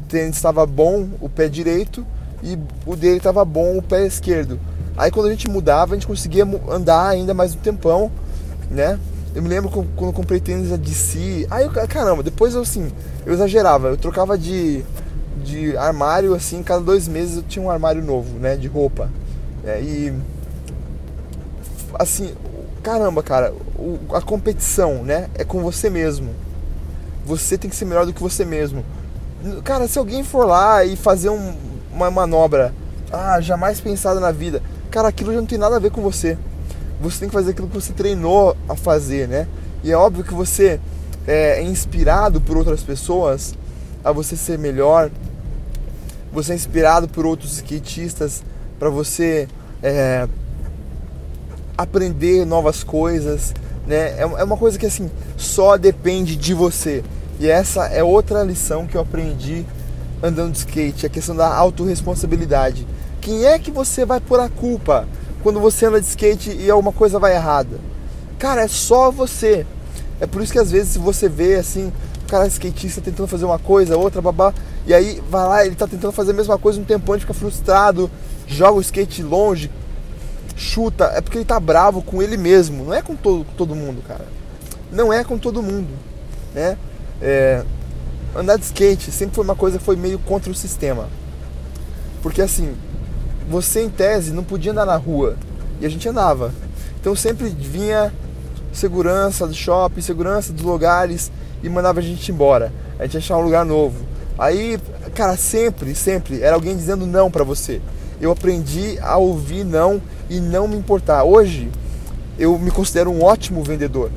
tênis 0.09 0.35
estava 0.35 0.67
bom, 0.67 1.09
o 1.21 1.29
pé 1.29 1.47
direito, 1.47 2.05
e 2.43 2.59
o 2.85 2.97
dele 2.97 3.19
estava 3.19 3.45
bom, 3.45 3.79
o 3.79 3.83
pé 3.83 4.05
esquerdo. 4.05 4.59
Aí 4.97 5.11
quando 5.11 5.27
a 5.27 5.31
gente 5.31 5.49
mudava, 5.49 5.95
a 5.95 5.97
gente 5.97 6.07
conseguia 6.07 6.45
andar 6.71 7.09
ainda 7.09 7.35
mais 7.35 7.55
um 7.55 7.59
tempão, 7.59 8.11
né? 8.71 8.99
Eu 9.35 9.43
me 9.43 9.49
lembro 9.49 9.71
quando 9.71 10.09
eu 10.09 10.13
comprei 10.15 10.41
tênis 10.41 10.71
da 10.71 10.77
DC. 10.77 11.47
Aí, 11.51 11.65
eu, 11.65 11.71
caramba, 11.71 12.23
depois 12.23 12.55
eu 12.55 12.63
assim, 12.63 12.91
eu 13.27 13.35
exagerava. 13.35 13.89
Eu 13.89 13.99
trocava 13.99 14.39
de, 14.39 14.83
de 15.45 15.77
armário, 15.77 16.35
assim, 16.35 16.63
cada 16.63 16.81
dois 16.81 17.07
meses 17.07 17.37
eu 17.37 17.43
tinha 17.43 17.63
um 17.63 17.71
armário 17.71 18.03
novo, 18.03 18.39
né? 18.39 18.57
De 18.57 18.67
roupa. 18.67 19.11
É, 19.63 19.79
e. 19.83 20.15
Assim, 21.99 22.33
caramba, 22.83 23.23
cara, 23.23 23.53
o, 23.79 23.99
a 24.15 24.23
competição, 24.23 25.03
né? 25.05 25.29
É 25.35 25.45
com 25.45 25.63
você 25.63 25.91
mesmo. 25.91 26.31
Você 27.27 27.59
tem 27.59 27.69
que 27.69 27.77
ser 27.77 27.85
melhor 27.85 28.07
do 28.07 28.15
que 28.15 28.23
você 28.23 28.47
mesmo. 28.47 28.83
Cara, 29.63 29.87
se 29.87 29.99
alguém 29.99 30.25
for 30.25 30.47
lá 30.47 30.83
e 30.83 30.97
fazer 30.97 31.29
um, 31.29 31.55
uma 31.93 32.11
manobra, 32.11 32.73
ah, 33.13 33.39
jamais 33.43 33.81
pensada 33.81 34.19
na 34.19 34.33
vida 34.33 34.63
cara, 34.97 35.09
aquilo 35.09 35.31
já 35.31 35.39
não 35.39 35.47
tem 35.47 35.59
nada 35.59 35.77
a 35.77 35.79
ver 35.79 35.91
com 35.91 36.01
você. 36.01 36.39
Você 37.03 37.21
tem 37.21 37.29
que 37.29 37.35
fazer 37.35 37.51
aquilo 37.51 37.69
que 37.69 37.75
você 37.75 37.93
treinou 37.93 38.57
a 38.67 38.75
fazer, 38.75 39.29
né? 39.29 39.47
E 39.85 39.93
é 39.93 39.95
óbvio 39.95 40.25
que 40.25 40.33
você 40.33 40.81
é, 41.27 41.61
é 41.61 41.63
inspirado 41.63 42.41
por 42.41 42.57
outras 42.57 42.83
pessoas 42.83 43.55
a 44.03 44.11
você 44.11 44.39
ser 44.39 44.59
melhor. 44.59 45.11
Você 46.33 46.53
é 46.53 46.55
inspirado 46.55 47.07
por 47.09 47.27
outros 47.27 47.53
skatistas 47.57 48.43
para 48.79 48.89
você 48.89 49.47
é, 49.83 50.27
aprender 51.77 52.47
novas 52.47 52.83
coisas, 52.83 53.53
né? 53.87 54.19
É, 54.19 54.23
é 54.23 54.45
uma 54.45 54.57
coisa 54.57 54.79
que 54.79 54.87
assim 54.87 55.11
só 55.37 55.77
depende 55.77 56.37
de 56.37 56.55
você. 56.55 57.05
E 57.39 57.51
essa 57.51 57.85
é 57.89 58.03
outra 58.03 58.43
lição 58.43 58.87
que 58.87 58.97
eu 58.97 59.03
aprendi 59.03 59.63
andando 60.23 60.53
de 60.53 60.59
skate, 60.61 61.05
a 61.05 61.11
questão 61.11 61.37
da 61.37 61.55
autorresponsabilidade. 61.55 62.87
Quem 63.21 63.45
é 63.45 63.59
que 63.59 63.71
você 63.71 64.05
vai 64.05 64.21
pôr 64.21 64.41
a 64.41 64.49
culpa 64.49 65.07
quando 65.43 65.61
você 65.61 65.87
anda 65.87 66.01
de 66.01 66.07
skate 66.07 66.51
e 66.51 66.71
alguma 66.71 66.93
coisa 66.93 67.19
vai 67.19 67.35
errada? 67.35 67.79
Cara, 68.39 68.63
é 68.63 68.69
só 68.69 69.11
você. 69.11 69.67
É 70.21 70.27
por 70.27 70.43
isso 70.43 70.53
que 70.53 70.59
às 70.59 70.71
vezes 70.71 70.97
você 70.97 71.29
vê 71.29 71.57
assim, 71.57 71.93
o 72.23 72.29
cara 72.29 72.47
skatista 72.47 73.01
tentando 73.01 73.27
fazer 73.27 73.45
uma 73.45 73.59
coisa, 73.59 73.97
outra, 73.97 74.23
babá, 74.23 74.53
e 74.87 74.95
aí 74.95 75.23
vai 75.29 75.47
lá, 75.47 75.67
ele 75.67 75.75
tá 75.75 75.87
tentando 75.87 76.13
fazer 76.13 76.33
a 76.33 76.35
mesma 76.35 76.59
coisa 76.59 76.81
um 76.81 76.85
tempão, 76.85 77.15
ele 77.15 77.21
fica 77.21 77.35
frustrado, 77.35 78.11
joga 78.47 78.79
o 78.79 78.81
skate 78.81 79.23
longe, 79.23 79.71
chuta, 80.57 81.13
é 81.15 81.21
porque 81.21 81.39
ele 81.39 81.45
tá 81.45 81.61
bravo 81.61 82.03
com 82.03 82.23
ele 82.23 82.37
mesmo, 82.37 82.85
não 82.85 82.95
é 82.95 83.03
com 83.03 83.15
todo, 83.15 83.45
com 83.45 83.53
todo 83.53 83.75
mundo, 83.75 84.03
cara. 84.07 84.27
Não 84.91 85.13
é 85.13 85.23
com 85.23 85.39
todo 85.39 85.63
mundo, 85.63 85.89
né? 86.55 86.79
É, 87.21 87.63
andar 88.35 88.57
de 88.57 88.65
skate 88.65 89.11
sempre 89.11 89.35
foi 89.35 89.45
uma 89.45 89.57
coisa 89.57 89.79
que 89.79 89.85
foi 89.85 89.97
meio 89.97 90.19
contra 90.19 90.51
o 90.51 90.55
sistema. 90.55 91.09
Porque 92.23 92.41
assim, 92.41 92.75
você 93.49 93.83
em 93.83 93.89
tese 93.89 94.33
não 94.33 94.43
podia 94.43 94.73
andar 94.73 94.87
na 94.87 94.97
rua 94.97 95.37
e 95.81 95.87
a 95.87 95.89
gente 95.89 96.09
andava. 96.09 96.53
Então 97.01 97.15
sempre 97.15 97.49
vinha 97.49 98.13
segurança 98.73 99.47
do 99.47 99.55
shopping, 99.55 100.01
segurança 100.01 100.53
dos 100.53 100.65
lugares 100.65 101.31
e 101.63 101.69
mandava 101.69 102.01
a 102.01 102.03
gente 102.03 102.31
embora. 102.31 102.73
A 102.99 103.05
gente 103.05 103.19
achava 103.19 103.41
um 103.41 103.45
lugar 103.45 103.65
novo. 103.65 104.05
Aí, 104.39 104.79
cara, 105.15 105.37
sempre, 105.37 105.95
sempre 105.95 106.43
era 106.43 106.55
alguém 106.55 106.77
dizendo 106.77 107.07
não 107.07 107.31
para 107.31 107.45
você. 107.45 107.81
Eu 108.21 108.31
aprendi 108.31 108.99
a 109.01 109.17
ouvir 109.17 109.65
não 109.65 110.01
e 110.29 110.41
não 110.41 110.67
me 110.69 110.77
importar. 110.77 111.25
Hoje 111.25 111.71
eu 112.39 112.59
me 112.59 112.71
considero 112.71 113.11
um 113.11 113.23
ótimo 113.23 113.63
vendedor, 113.63 114.11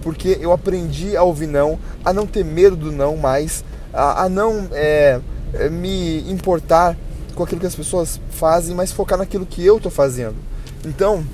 porque 0.00 0.36
eu 0.40 0.52
aprendi 0.52 1.16
a 1.16 1.22
ouvir 1.22 1.46
não, 1.46 1.78
a 2.04 2.12
não 2.12 2.26
ter 2.26 2.44
medo 2.44 2.76
do 2.76 2.90
não 2.90 3.16
mais, 3.16 3.64
a, 3.92 4.24
a 4.24 4.28
não 4.28 4.68
é, 4.72 5.20
é 5.54 5.68
me 5.68 6.28
importar 6.30 6.96
com 7.34 7.42
aquilo 7.42 7.60
que 7.60 7.66
as 7.66 7.74
pessoas 7.74 8.20
fazem, 8.30 8.74
mas 8.74 8.92
focar 8.92 9.18
naquilo 9.18 9.46
que 9.46 9.64
eu 9.64 9.76
estou 9.76 9.90
fazendo. 9.90 10.36
Então, 10.84 11.24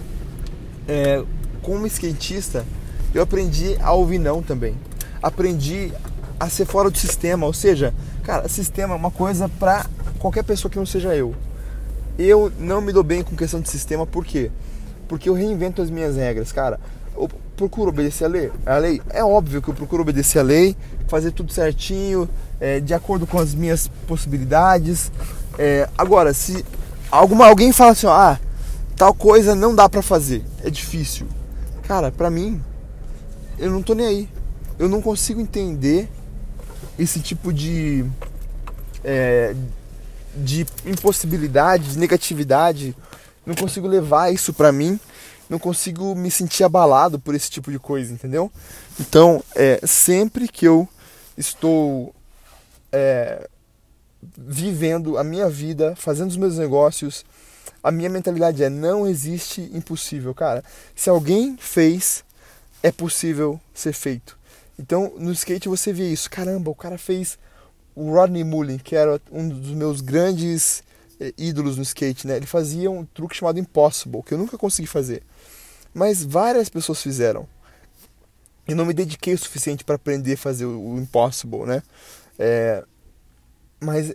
é, 0.87 1.23
como 1.63 1.87
skatista, 1.87 2.65
eu 3.15 3.23
aprendi 3.23 3.77
a 3.81 3.93
ouvir 3.93 4.19
não 4.19 4.43
também. 4.43 4.75
Aprendi 5.23 5.93
a 6.39 6.49
ser 6.49 6.65
fora 6.67 6.91
do 6.91 6.97
sistema, 6.97 7.47
ou 7.47 7.53
seja, 7.53 7.93
cara, 8.23 8.49
sistema 8.49 8.95
é 8.95 8.97
uma 8.97 9.11
coisa 9.11 9.49
para 9.49 9.87
qualquer 10.19 10.45
pessoa 10.45 10.71
que 10.71 10.79
não 10.79 10.87
seja 10.87 11.15
eu. 11.15 11.35
Eu 12.19 12.53
não 12.59 12.81
me 12.81 12.93
dou 12.93 13.03
bem 13.03 13.23
com 13.23 13.37
questão 13.37 13.61
de 13.61 13.69
sistema, 13.69 14.07
por 14.07 14.25
quê? 14.25 14.51
Porque 15.07 15.29
eu 15.29 15.35
reinvento 15.35 15.81
as 15.81 15.91
minhas 15.91 16.17
regras, 16.17 16.53
cara. 16.53 16.79
Procuro 17.59 17.89
obedecer 17.89 18.25
a 18.25 18.29
lei. 18.29 18.53
A 18.65 18.79
lei 18.79 19.03
é 19.11 19.25
óbvio 19.25 19.61
que 19.61 19.69
eu 19.69 19.75
procuro 19.75 20.03
obedecer 20.03 20.39
a 20.39 20.43
lei, 20.43 20.77
fazer 21.09 21.33
tudo 21.33 21.53
certinho, 21.53 22.31
é, 22.61 22.79
de 22.79 22.95
acordo 22.95 23.27
com 23.27 23.37
as 23.37 23.53
minhas 23.53 23.89
possibilidades. 24.07 25.11
É, 25.59 25.89
agora, 25.99 26.33
se 26.33 26.65
alguma, 27.11 27.49
alguém 27.49 27.73
fala 27.73 27.91
assim, 27.91 28.07
ah, 28.07 28.39
tal 28.95 29.13
coisa 29.13 29.57
não 29.57 29.75
dá 29.75 29.89
para 29.89 30.03
fazer, 30.03 30.45
é 30.63 30.71
difícil. 30.71 31.27
Cara, 31.83 32.13
pra 32.13 32.31
mim, 32.31 32.63
eu 33.59 33.73
não 33.73 33.83
tô 33.83 33.93
nem 33.93 34.07
aí. 34.07 34.29
Eu 34.79 34.89
não 34.89 35.03
consigo 35.03 35.41
entender 35.41 36.09
esse 36.97 37.19
tipo 37.19 37.53
de 37.53 38.05
é, 39.03 39.53
de 40.33 40.65
impossibilidade, 40.87 41.91
de 41.91 41.99
negatividade. 41.99 42.95
Não 43.45 43.57
consigo 43.57 43.89
levar 43.89 44.33
isso 44.33 44.53
pra 44.53 44.71
mim. 44.71 45.01
Não 45.49 45.59
consigo 45.59 46.15
me 46.15 46.31
sentir 46.31 46.65
abalado 46.65 47.19
por 47.19 47.35
esse 47.35 47.51
tipo 47.51 47.71
de 47.71 47.79
coisa, 47.79 48.13
entendeu? 48.13 48.51
Então, 49.01 49.43
é, 49.55 49.81
sempre 49.87 50.47
que 50.47 50.67
eu 50.67 50.87
estou 51.37 52.15
é, 52.93 53.49
vivendo 54.37 55.17
a 55.17 55.25
minha 55.25 55.49
vida, 55.49 55.95
fazendo 55.97 56.31
os 56.31 56.37
meus 56.37 56.59
negócios, 56.59 57.25
a 57.83 57.91
minha 57.91 58.11
mentalidade 58.11 58.63
é 58.63 58.69
não 58.69 59.07
existe 59.07 59.71
impossível, 59.73 60.35
cara. 60.35 60.65
Se 60.95 61.09
alguém 61.09 61.57
fez, 61.57 62.25
é 62.83 62.91
possível 62.91 63.61
ser 63.73 63.93
feito. 63.93 64.37
Então, 64.79 65.13
no 65.19 65.33
skate 65.33 65.69
você 65.69 65.93
vê 65.93 66.09
isso. 66.11 66.31
Caramba, 66.31 66.71
o 66.71 66.75
cara 66.75 66.99
fez 66.99 67.39
o 67.95 68.13
Rodney 68.13 68.45
Mullen, 68.45 68.79
que 68.79 68.95
era 68.95 69.21
um 69.31 69.49
dos 69.49 69.71
meus 69.71 70.01
grandes 70.01 70.83
eh, 71.19 71.33
ídolos 71.37 71.77
no 71.77 71.83
skate, 71.83 72.27
né? 72.27 72.37
Ele 72.37 72.47
fazia 72.47 72.91
um 72.91 73.05
truque 73.05 73.37
chamado 73.37 73.59
Impossible, 73.59 74.23
que 74.23 74.35
eu 74.35 74.39
nunca 74.39 74.57
consegui 74.57 74.87
fazer. 74.87 75.23
Mas 75.99 76.23
várias 76.23 76.69
pessoas 76.69 77.03
fizeram. 77.03 77.49
Eu 78.69 78.77
não 78.77 78.87
me 78.87 78.95
dediquei 78.95 79.35
o 79.35 79.39
suficiente 79.39 79.83
para 79.83 79.97
aprender 79.97 80.35
a 80.35 80.37
fazer 80.37 80.65
o 80.65 80.97
Impossible, 80.97 81.67
né? 81.67 81.83
É... 82.39 82.85
Mas 83.81 84.15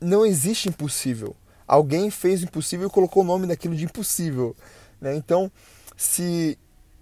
não 0.00 0.24
existe 0.24 0.68
impossível. 0.68 1.34
Alguém 1.66 2.10
fez 2.12 2.42
o 2.42 2.44
impossível 2.44 2.86
e 2.86 2.90
colocou 2.90 3.24
o 3.24 3.26
nome 3.26 3.44
daquilo 3.48 3.74
de 3.74 3.86
impossível. 3.86 4.54
Né? 5.00 5.16
Então, 5.16 5.50
se 5.96 6.56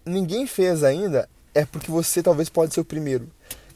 ninguém 0.07 0.47
fez 0.47 0.83
ainda, 0.83 1.29
é 1.55 1.67
porque 1.67 1.91
você 1.91 2.23
talvez 2.23 2.49
pode 2.49 2.73
ser 2.73 2.81
o 2.81 2.85
primeiro. 2.85 3.29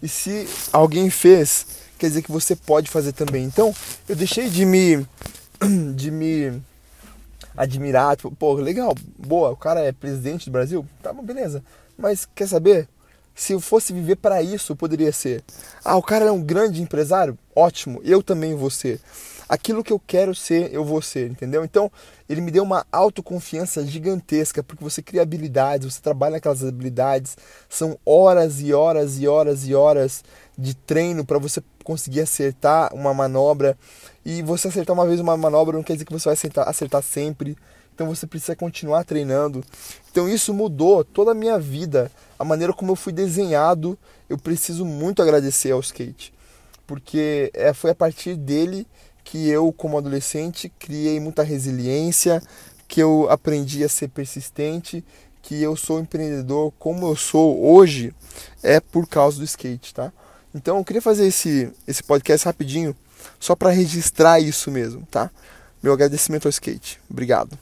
E 0.03 0.09
se 0.09 0.49
alguém 0.73 1.11
fez, 1.11 1.67
quer 1.99 2.09
dizer 2.09 2.23
que 2.23 2.33
você 2.33 2.57
pode 2.57 2.91
fazer 2.91 3.13
também. 3.13 3.45
Então, 3.45 3.75
eu 4.09 4.17
deixei 4.17 4.49
de 4.49 4.65
me 4.65 5.07
de 5.95 6.11
me 6.11 6.63
admirar, 7.57 8.17
tipo, 8.17 8.31
pô, 8.31 8.55
legal, 8.55 8.95
boa, 9.19 9.51
o 9.51 9.57
cara 9.57 9.81
é 9.81 9.93
presidente 9.93 10.47
do 10.47 10.53
Brasil, 10.53 10.87
tá 11.03 11.13
bom, 11.13 11.23
beleza. 11.23 11.63
Mas 11.97 12.29
quer 12.35 12.47
saber? 12.47 12.89
Se 13.35 13.53
eu 13.53 13.61
fosse 13.61 13.93
viver 13.93 14.17
para 14.17 14.43
isso, 14.43 14.75
poderia 14.75 15.13
ser. 15.13 15.45
Ah, 15.85 15.97
o 15.97 16.03
cara 16.03 16.25
é 16.25 16.33
um 16.33 16.43
grande 16.43 16.83
empresário? 16.83 17.39
Ótimo, 17.55 18.01
eu 18.03 18.23
também 18.23 18.55
vou 18.55 18.71
ser 18.71 19.01
aquilo 19.49 19.83
que 19.83 19.93
eu 19.93 19.99
quero 19.99 20.35
ser, 20.35 20.73
eu 20.73 20.85
vou 20.85 21.01
ser, 21.01 21.31
entendeu? 21.31 21.65
Então, 21.65 21.91
ele 22.29 22.41
me 22.41 22.51
deu 22.51 22.63
uma 22.63 22.85
autoconfiança 22.93 23.85
gigantesca, 23.87 24.63
porque 24.63 24.85
você 24.85 25.01
cria 25.01 25.23
habilidades, 25.23 25.95
você 25.95 26.03
trabalha 26.03 26.37
aquelas 26.37 26.63
habilidades, 26.63 27.37
são 27.69 27.99
horas 28.05 28.61
e 28.61 28.75
horas 28.75 29.19
e 29.19 29.27
horas 29.27 29.67
e 29.67 29.75
horas 29.75 30.23
de 30.57 30.75
treino 30.75 31.25
para 31.25 31.39
você 31.39 31.63
conseguir 31.89 32.21
acertar 32.21 32.95
uma 32.95 33.15
manobra. 33.15 33.75
E 34.23 34.43
você 34.43 34.69
acertar 34.69 34.93
uma 34.95 35.07
vez 35.07 35.21
uma 35.21 35.39
manobra 35.39 35.75
não 35.75 35.83
quer 35.83 35.95
dizer 35.95 36.05
que 36.05 36.13
você 36.13 36.27
vai 36.27 36.35
acertar, 36.35 36.69
acertar 36.69 37.03
sempre. 37.03 37.57
Então 37.95 38.07
você 38.07 38.27
precisa 38.27 38.55
continuar 38.55 39.05
treinando. 39.05 39.65
Então 40.11 40.29
isso 40.29 40.53
mudou 40.53 41.03
toda 41.03 41.31
a 41.31 41.35
minha 41.35 41.59
vida, 41.59 42.13
a 42.39 42.45
maneira 42.45 42.75
como 42.75 42.93
eu 42.93 42.97
fui 42.97 43.11
desenhado. 43.11 43.99
Eu 44.29 44.37
preciso 44.37 44.85
muito 44.85 45.23
agradecer 45.23 45.71
ao 45.71 45.81
skate, 45.81 46.31
porque 46.87 47.51
é, 47.55 47.73
foi 47.73 47.93
a 47.93 47.95
partir 47.95 48.37
dele 48.37 48.87
que 49.25 49.49
eu, 49.49 49.73
como 49.73 49.97
adolescente, 49.97 50.71
criei 50.79 51.19
muita 51.19 51.43
resiliência, 51.43 52.43
que 52.87 53.01
eu 53.01 53.27
aprendi 53.31 53.83
a 53.83 53.89
ser 53.89 54.09
persistente, 54.09 55.03
que 55.41 55.63
eu 55.63 55.75
sou 55.75 55.99
empreendedor 55.99 56.71
como 56.79 57.07
eu 57.07 57.17
sou 57.17 57.65
hoje, 57.65 58.15
é 58.63 58.79
por 58.79 59.07
causa 59.09 59.39
do 59.39 59.45
skate, 59.45 59.95
tá? 59.95 60.13
Então 60.59 60.79
eu 60.79 60.85
queria 60.85 61.01
fazer 61.01 61.27
esse, 61.27 61.73
esse 61.87 62.03
podcast 62.03 62.45
rapidinho, 62.45 62.95
só 63.39 63.55
para 63.55 63.71
registrar 63.71 64.41
isso 64.41 64.73
mesmo, 64.73 65.07
tá? 65.09 65.31
Meu 65.81 65.93
agradecimento 65.93 66.47
ao 66.47 66.51
skate. 66.51 67.01
Obrigado. 67.09 67.57